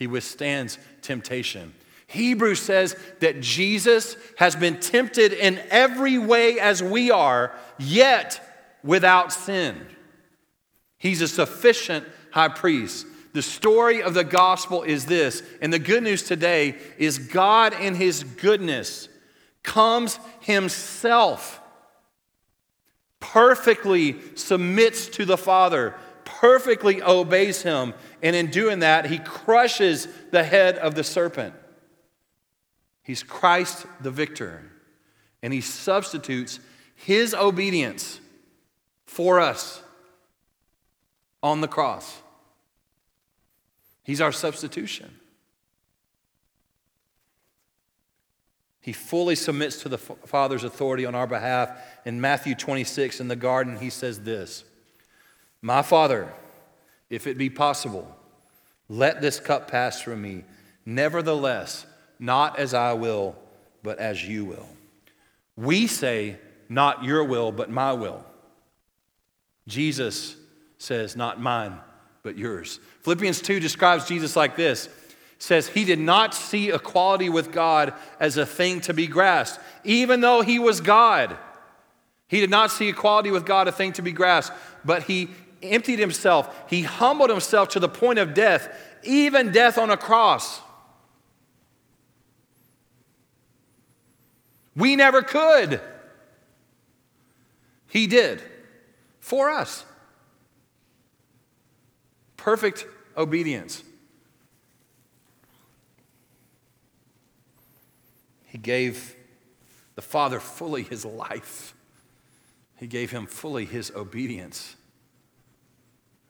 he 0.02 0.08
withstands 0.08 0.78
temptation. 1.00 1.72
Hebrews 2.08 2.60
says 2.60 2.96
that 3.20 3.40
Jesus 3.40 4.16
has 4.36 4.56
been 4.56 4.80
tempted 4.80 5.32
in 5.32 5.60
every 5.70 6.18
way 6.18 6.58
as 6.58 6.82
we 6.82 7.12
are, 7.12 7.52
yet 7.78 8.76
without 8.82 9.32
sin. 9.32 9.76
He's 10.98 11.22
a 11.22 11.28
sufficient 11.28 12.04
high 12.32 12.48
priest. 12.48 13.06
The 13.32 13.42
story 13.42 14.02
of 14.02 14.12
the 14.12 14.24
gospel 14.24 14.82
is 14.82 15.06
this, 15.06 15.40
and 15.60 15.72
the 15.72 15.78
good 15.78 16.02
news 16.02 16.24
today 16.24 16.76
is 16.98 17.18
God, 17.18 17.72
in 17.72 17.94
His 17.94 18.24
goodness, 18.24 19.08
comes 19.62 20.18
Himself, 20.40 21.60
perfectly 23.20 24.16
submits 24.34 25.06
to 25.10 25.24
the 25.24 25.38
Father, 25.38 25.94
perfectly 26.42 27.00
obeys 27.00 27.62
Him, 27.62 27.94
and 28.20 28.34
in 28.34 28.48
doing 28.48 28.80
that, 28.80 29.06
He 29.06 29.20
crushes 29.20 30.08
the 30.32 30.42
head 30.42 30.76
of 30.76 30.96
the 30.96 31.04
serpent. 31.04 31.54
He's 33.04 33.22
Christ 33.22 33.86
the 34.00 34.10
victor, 34.10 34.60
and 35.40 35.52
He 35.52 35.60
substitutes 35.60 36.58
His 36.96 37.32
obedience 37.32 38.20
for 39.06 39.38
us 39.38 39.80
on 41.44 41.60
the 41.60 41.68
cross. 41.68 42.20
He's 44.02 44.20
our 44.20 44.32
substitution. 44.32 45.16
He 48.80 48.92
fully 48.92 49.36
submits 49.36 49.80
to 49.82 49.88
the 49.88 49.98
Father's 49.98 50.64
authority 50.64 51.06
on 51.06 51.14
our 51.14 51.28
behalf. 51.28 51.70
In 52.04 52.20
Matthew 52.20 52.56
26 52.56 53.20
in 53.20 53.28
the 53.28 53.36
garden, 53.36 53.78
he 53.78 53.90
says 53.90 54.22
this 54.22 54.64
My 55.62 55.82
Father, 55.82 56.32
if 57.08 57.26
it 57.26 57.38
be 57.38 57.48
possible, 57.48 58.14
let 58.88 59.20
this 59.20 59.38
cup 59.38 59.70
pass 59.70 60.02
from 60.02 60.20
me. 60.20 60.44
Nevertheless, 60.84 61.86
not 62.18 62.58
as 62.58 62.74
I 62.74 62.92
will, 62.94 63.36
but 63.82 63.98
as 63.98 64.26
you 64.26 64.44
will. 64.44 64.68
We 65.56 65.86
say, 65.86 66.36
Not 66.68 67.04
your 67.04 67.24
will, 67.24 67.52
but 67.52 67.70
my 67.70 67.92
will. 67.92 68.24
Jesus 69.68 70.36
says, 70.78 71.14
Not 71.14 71.40
mine, 71.40 71.78
but 72.22 72.36
yours. 72.36 72.80
Philippians 73.02 73.40
2 73.40 73.60
describes 73.60 74.06
Jesus 74.06 74.34
like 74.34 74.56
this 74.56 74.88
says 75.38 75.66
he 75.66 75.84
did 75.84 75.98
not 75.98 76.34
see 76.34 76.70
equality 76.70 77.28
with 77.28 77.50
God 77.50 77.94
as 78.20 78.36
a 78.36 78.46
thing 78.46 78.80
to 78.82 78.94
be 78.94 79.08
grasped, 79.08 79.60
even 79.82 80.20
though 80.20 80.42
he 80.42 80.60
was 80.60 80.80
God. 80.80 81.36
He 82.28 82.40
did 82.40 82.48
not 82.48 82.70
see 82.70 82.88
equality 82.88 83.32
with 83.32 83.44
God 83.44 83.66
a 83.66 83.72
thing 83.72 83.92
to 83.94 84.02
be 84.02 84.12
grasped, 84.12 84.56
but 84.84 85.02
he 85.02 85.30
emptied 85.62 85.98
himself. 85.98 86.68
He 86.68 86.82
humbled 86.82 87.30
himself 87.30 87.70
to 87.70 87.80
the 87.80 87.88
point 87.88 88.18
of 88.18 88.34
death, 88.34 88.74
even 89.02 89.52
death 89.52 89.78
on 89.78 89.90
a 89.90 89.96
cross. 89.96 90.60
We 94.74 94.96
never 94.96 95.22
could. 95.22 95.80
He 97.88 98.06
did 98.06 98.42
for 99.20 99.50
us 99.50 99.84
perfect 102.42 102.86
obedience. 103.16 103.84
He 108.46 108.58
gave 108.58 109.14
the 109.94 110.02
Father 110.02 110.40
fully 110.40 110.82
his 110.82 111.04
life, 111.04 111.74
he 112.76 112.86
gave 112.86 113.10
him 113.10 113.26
fully 113.26 113.64
his 113.64 113.92
obedience. 113.92 114.76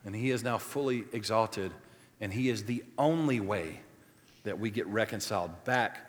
And 0.05 0.15
he 0.15 0.31
is 0.31 0.43
now 0.43 0.59
fully 0.59 1.05
exalted, 1.13 1.73
and 2.21 2.33
he 2.33 2.49
is 2.49 2.65
the 2.65 2.85
only 2.99 3.41
way 3.41 3.81
that 4.45 4.59
we 4.59 4.71
get 4.71 4.87
reconciled 4.89 5.65
back 5.65 6.01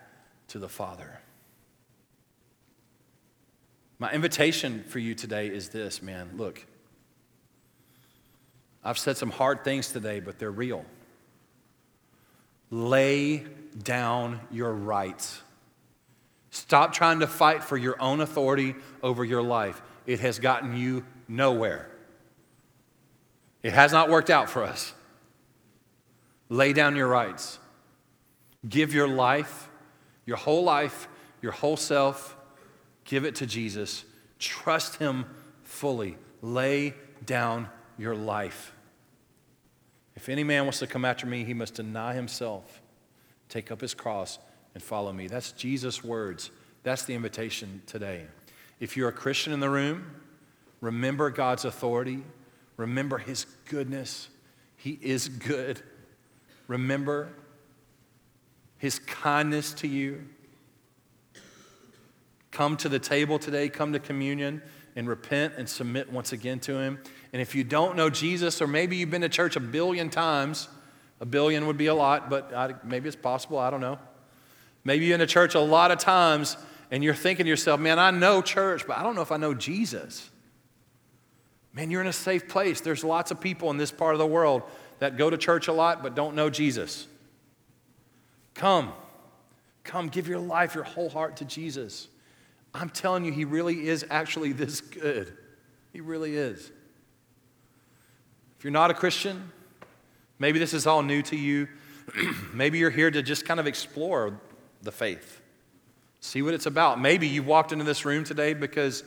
to 0.48 0.58
the 0.58 0.68
Father. 0.68 1.20
My 3.98 4.12
invitation 4.12 4.84
for 4.88 4.98
you 4.98 5.14
today 5.14 5.46
is 5.46 5.68
this, 5.68 6.02
man. 6.02 6.30
Look, 6.36 6.66
I've 8.82 8.98
said 8.98 9.16
some 9.16 9.30
hard 9.30 9.64
things 9.64 9.92
today, 9.92 10.20
but 10.20 10.38
they're 10.38 10.50
real. 10.50 10.84
lay 12.70 13.44
down 13.82 14.40
your 14.50 14.72
rights. 14.72 15.40
Stop 16.50 16.92
trying 16.92 17.20
to 17.20 17.26
fight 17.26 17.62
for 17.62 17.76
your 17.76 18.00
own 18.00 18.20
authority 18.20 18.74
over 19.02 19.24
your 19.24 19.42
life. 19.42 19.80
It 20.06 20.20
has 20.20 20.38
gotten 20.38 20.76
you 20.76 21.04
nowhere. 21.28 21.88
It 23.64 23.72
has 23.72 23.90
not 23.90 24.08
worked 24.08 24.30
out 24.30 24.48
for 24.48 24.62
us. 24.62 24.92
Lay 26.48 26.72
down 26.72 26.94
your 26.94 27.08
rights. 27.08 27.58
Give 28.68 28.94
your 28.94 29.08
life, 29.08 29.68
your 30.26 30.36
whole 30.36 30.62
life, 30.62 31.08
your 31.42 31.52
whole 31.52 31.76
self, 31.76 32.36
give 33.04 33.24
it 33.24 33.34
to 33.36 33.46
Jesus. 33.46 34.04
Trust 34.38 34.96
Him 34.96 35.24
fully. 35.62 36.16
Lay 36.42 36.94
down 37.24 37.68
your 37.98 38.14
life. 38.14 38.74
If 40.14 40.28
any 40.28 40.44
man 40.44 40.64
wants 40.64 40.78
to 40.80 40.86
come 40.86 41.04
after 41.04 41.26
me, 41.26 41.44
he 41.44 41.54
must 41.54 41.74
deny 41.74 42.14
himself, 42.14 42.80
take 43.48 43.72
up 43.72 43.80
his 43.80 43.94
cross, 43.94 44.38
and 44.74 44.82
follow 44.82 45.12
me. 45.12 45.26
That's 45.26 45.52
Jesus' 45.52 46.04
words. 46.04 46.50
That's 46.82 47.04
the 47.04 47.14
invitation 47.14 47.82
today. 47.86 48.26
If 48.78 48.96
you're 48.96 49.08
a 49.08 49.12
Christian 49.12 49.52
in 49.52 49.60
the 49.60 49.70
room, 49.70 50.04
remember 50.80 51.30
God's 51.30 51.64
authority, 51.64 52.22
remember 52.76 53.18
his 53.18 53.46
goodness. 53.68 54.28
He 54.76 54.98
is 55.00 55.28
good. 55.28 55.80
Remember 56.66 57.30
his 58.78 58.98
kindness 58.98 59.72
to 59.74 59.88
you. 59.88 60.24
Come 62.50 62.76
to 62.78 62.88
the 62.88 62.98
table 62.98 63.38
today, 63.38 63.68
come 63.68 63.92
to 63.92 63.98
communion, 63.98 64.62
and 64.96 65.08
repent 65.08 65.54
and 65.56 65.68
submit 65.68 66.12
once 66.12 66.32
again 66.32 66.60
to 66.60 66.78
him. 66.78 67.00
And 67.32 67.42
if 67.42 67.54
you 67.54 67.64
don't 67.64 67.96
know 67.96 68.10
Jesus, 68.10 68.62
or 68.62 68.66
maybe 68.66 68.96
you've 68.96 69.10
been 69.10 69.22
to 69.22 69.28
church 69.28 69.56
a 69.56 69.60
billion 69.60 70.08
times, 70.08 70.68
a 71.20 71.26
billion 71.26 71.66
would 71.66 71.76
be 71.76 71.86
a 71.86 71.94
lot, 71.94 72.30
but 72.30 72.54
I, 72.54 72.74
maybe 72.84 73.08
it's 73.08 73.16
possible, 73.16 73.58
I 73.58 73.70
don't 73.70 73.80
know. 73.80 73.98
Maybe 74.84 75.06
you're 75.06 75.14
in 75.14 75.20
a 75.20 75.26
church 75.26 75.54
a 75.54 75.60
lot 75.60 75.90
of 75.90 75.98
times 75.98 76.56
and 76.90 77.02
you're 77.02 77.14
thinking 77.14 77.44
to 77.44 77.50
yourself, 77.50 77.80
man, 77.80 77.98
I 77.98 78.10
know 78.10 78.42
church, 78.42 78.86
but 78.86 78.98
I 78.98 79.02
don't 79.02 79.16
know 79.16 79.22
if 79.22 79.32
I 79.32 79.36
know 79.36 79.54
Jesus. 79.54 80.30
Man, 81.74 81.90
you're 81.90 82.00
in 82.00 82.06
a 82.06 82.12
safe 82.12 82.48
place. 82.48 82.80
There's 82.80 83.02
lots 83.02 83.32
of 83.32 83.40
people 83.40 83.70
in 83.70 83.76
this 83.76 83.90
part 83.90 84.14
of 84.14 84.20
the 84.20 84.26
world 84.26 84.62
that 85.00 85.16
go 85.16 85.28
to 85.28 85.36
church 85.36 85.66
a 85.66 85.72
lot 85.72 86.02
but 86.02 86.14
don't 86.14 86.36
know 86.36 86.48
Jesus. 86.48 87.08
Come, 88.54 88.92
come, 89.82 90.08
give 90.08 90.28
your 90.28 90.38
life, 90.38 90.76
your 90.76 90.84
whole 90.84 91.08
heart 91.08 91.38
to 91.38 91.44
Jesus. 91.44 92.06
I'm 92.72 92.90
telling 92.90 93.24
you, 93.24 93.32
He 93.32 93.44
really 93.44 93.88
is 93.88 94.06
actually 94.08 94.52
this 94.54 94.80
good. 94.80 95.36
He 95.92 96.00
really 96.00 96.36
is. 96.36 96.70
If 98.58 98.64
you're 98.64 98.72
not 98.72 98.90
a 98.90 98.94
Christian, 98.94 99.52
maybe 100.38 100.58
this 100.58 100.72
is 100.74 100.86
all 100.86 101.02
new 101.02 101.22
to 101.22 101.36
you. 101.36 101.68
maybe 102.54 102.78
you're 102.78 102.90
here 102.90 103.10
to 103.10 103.22
just 103.22 103.44
kind 103.44 103.58
of 103.58 103.66
explore 103.66 104.38
the 104.82 104.92
faith, 104.92 105.40
see 106.20 106.42
what 106.42 106.54
it's 106.54 106.66
about. 106.66 107.00
Maybe 107.00 107.26
you 107.26 107.42
walked 107.42 107.72
into 107.72 107.84
this 107.84 108.04
room 108.04 108.22
today 108.22 108.54
because 108.54 109.02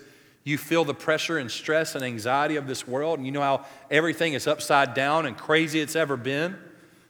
you 0.48 0.58
feel 0.58 0.86
the 0.86 0.94
pressure 0.94 1.38
and 1.38 1.52
stress 1.52 1.94
and 1.94 2.06
anxiety 2.06 2.56
of 2.56 2.68
this 2.68 2.88
world, 2.88 3.20
and 3.20 3.26
you 3.26 3.34
know 3.34 3.42
how 3.42 3.66
everything 3.92 4.32
is 4.32 4.48
upside 4.48 4.94
down 4.94 5.26
and 5.26 5.38
crazy 5.38 5.82
it's 5.82 5.96
ever 5.96 6.16
been. 6.16 6.54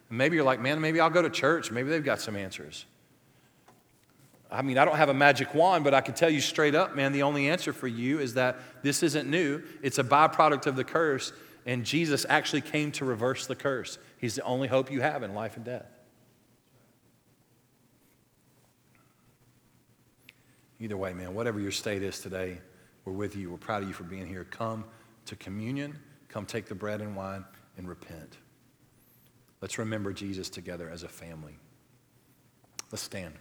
And 0.10 0.18
maybe 0.18 0.36
you're 0.36 0.44
like, 0.44 0.60
man, 0.60 0.82
maybe 0.82 1.00
I'll 1.00 1.12
go 1.12 1.22
to 1.22 1.30
church. 1.30 1.70
Maybe 1.70 1.88
they've 1.88 2.04
got 2.04 2.20
some 2.20 2.36
answers. 2.36 2.86
I 4.50 4.64
mean, 4.64 4.80
I 4.80 4.86
don't 4.86 4.96
have 4.96 5.10
a 5.10 5.14
magic 5.14 5.54
wand, 5.54 5.84
but 5.84 5.94
I 5.94 6.02
can 6.02 6.16
tell 6.16 6.32
you 6.32 6.42
straight 6.42 6.74
up, 6.74 6.96
man, 6.96 7.12
the 7.12 7.22
only 7.22 7.48
answer 7.48 7.74
for 7.74 7.88
you 7.88 8.18
is 8.18 8.34
that 8.34 8.60
this 8.82 9.04
isn't 9.04 9.30
new. 9.30 9.62
It's 9.84 10.00
a 10.00 10.04
byproduct 10.04 10.66
of 10.66 10.76
the 10.76 10.84
curse, 10.84 11.32
and 11.68 11.86
Jesus 11.86 12.26
actually 12.28 12.62
came 12.62 12.92
to 12.94 13.06
reverse 13.06 13.46
the 13.46 13.56
curse. 13.56 14.00
He's 14.18 14.34
the 14.34 14.44
only 14.46 14.68
hope 14.68 14.90
you 14.90 15.02
have 15.02 15.22
in 15.22 15.36
life 15.36 15.58
and 15.58 15.66
death. 15.66 15.86
Either 20.80 20.98
way, 20.98 21.14
man, 21.14 21.36
whatever 21.36 21.60
your 21.60 21.72
state 21.72 22.02
is 22.02 22.20
today, 22.20 22.62
we're 23.08 23.14
with 23.14 23.38
you. 23.38 23.50
We're 23.50 23.58
proud 23.58 23.84
of 23.84 23.88
you 23.88 23.94
for 23.94 24.04
being 24.04 24.28
here. 24.28 24.44
Come 24.44 24.84
to 25.28 25.38
communion, 25.38 25.98
come 26.28 26.46
take 26.46 26.66
the 26.66 26.76
bread 26.76 27.00
and 27.00 27.16
wine, 27.16 27.46
and 27.78 27.88
repent. 27.88 28.36
Let's 29.62 29.78
remember 29.78 30.12
Jesus 30.12 30.50
together 30.50 30.90
as 30.90 31.04
a 31.04 31.08
family. 31.08 31.56
Let's 32.92 33.04
stand. 33.04 33.34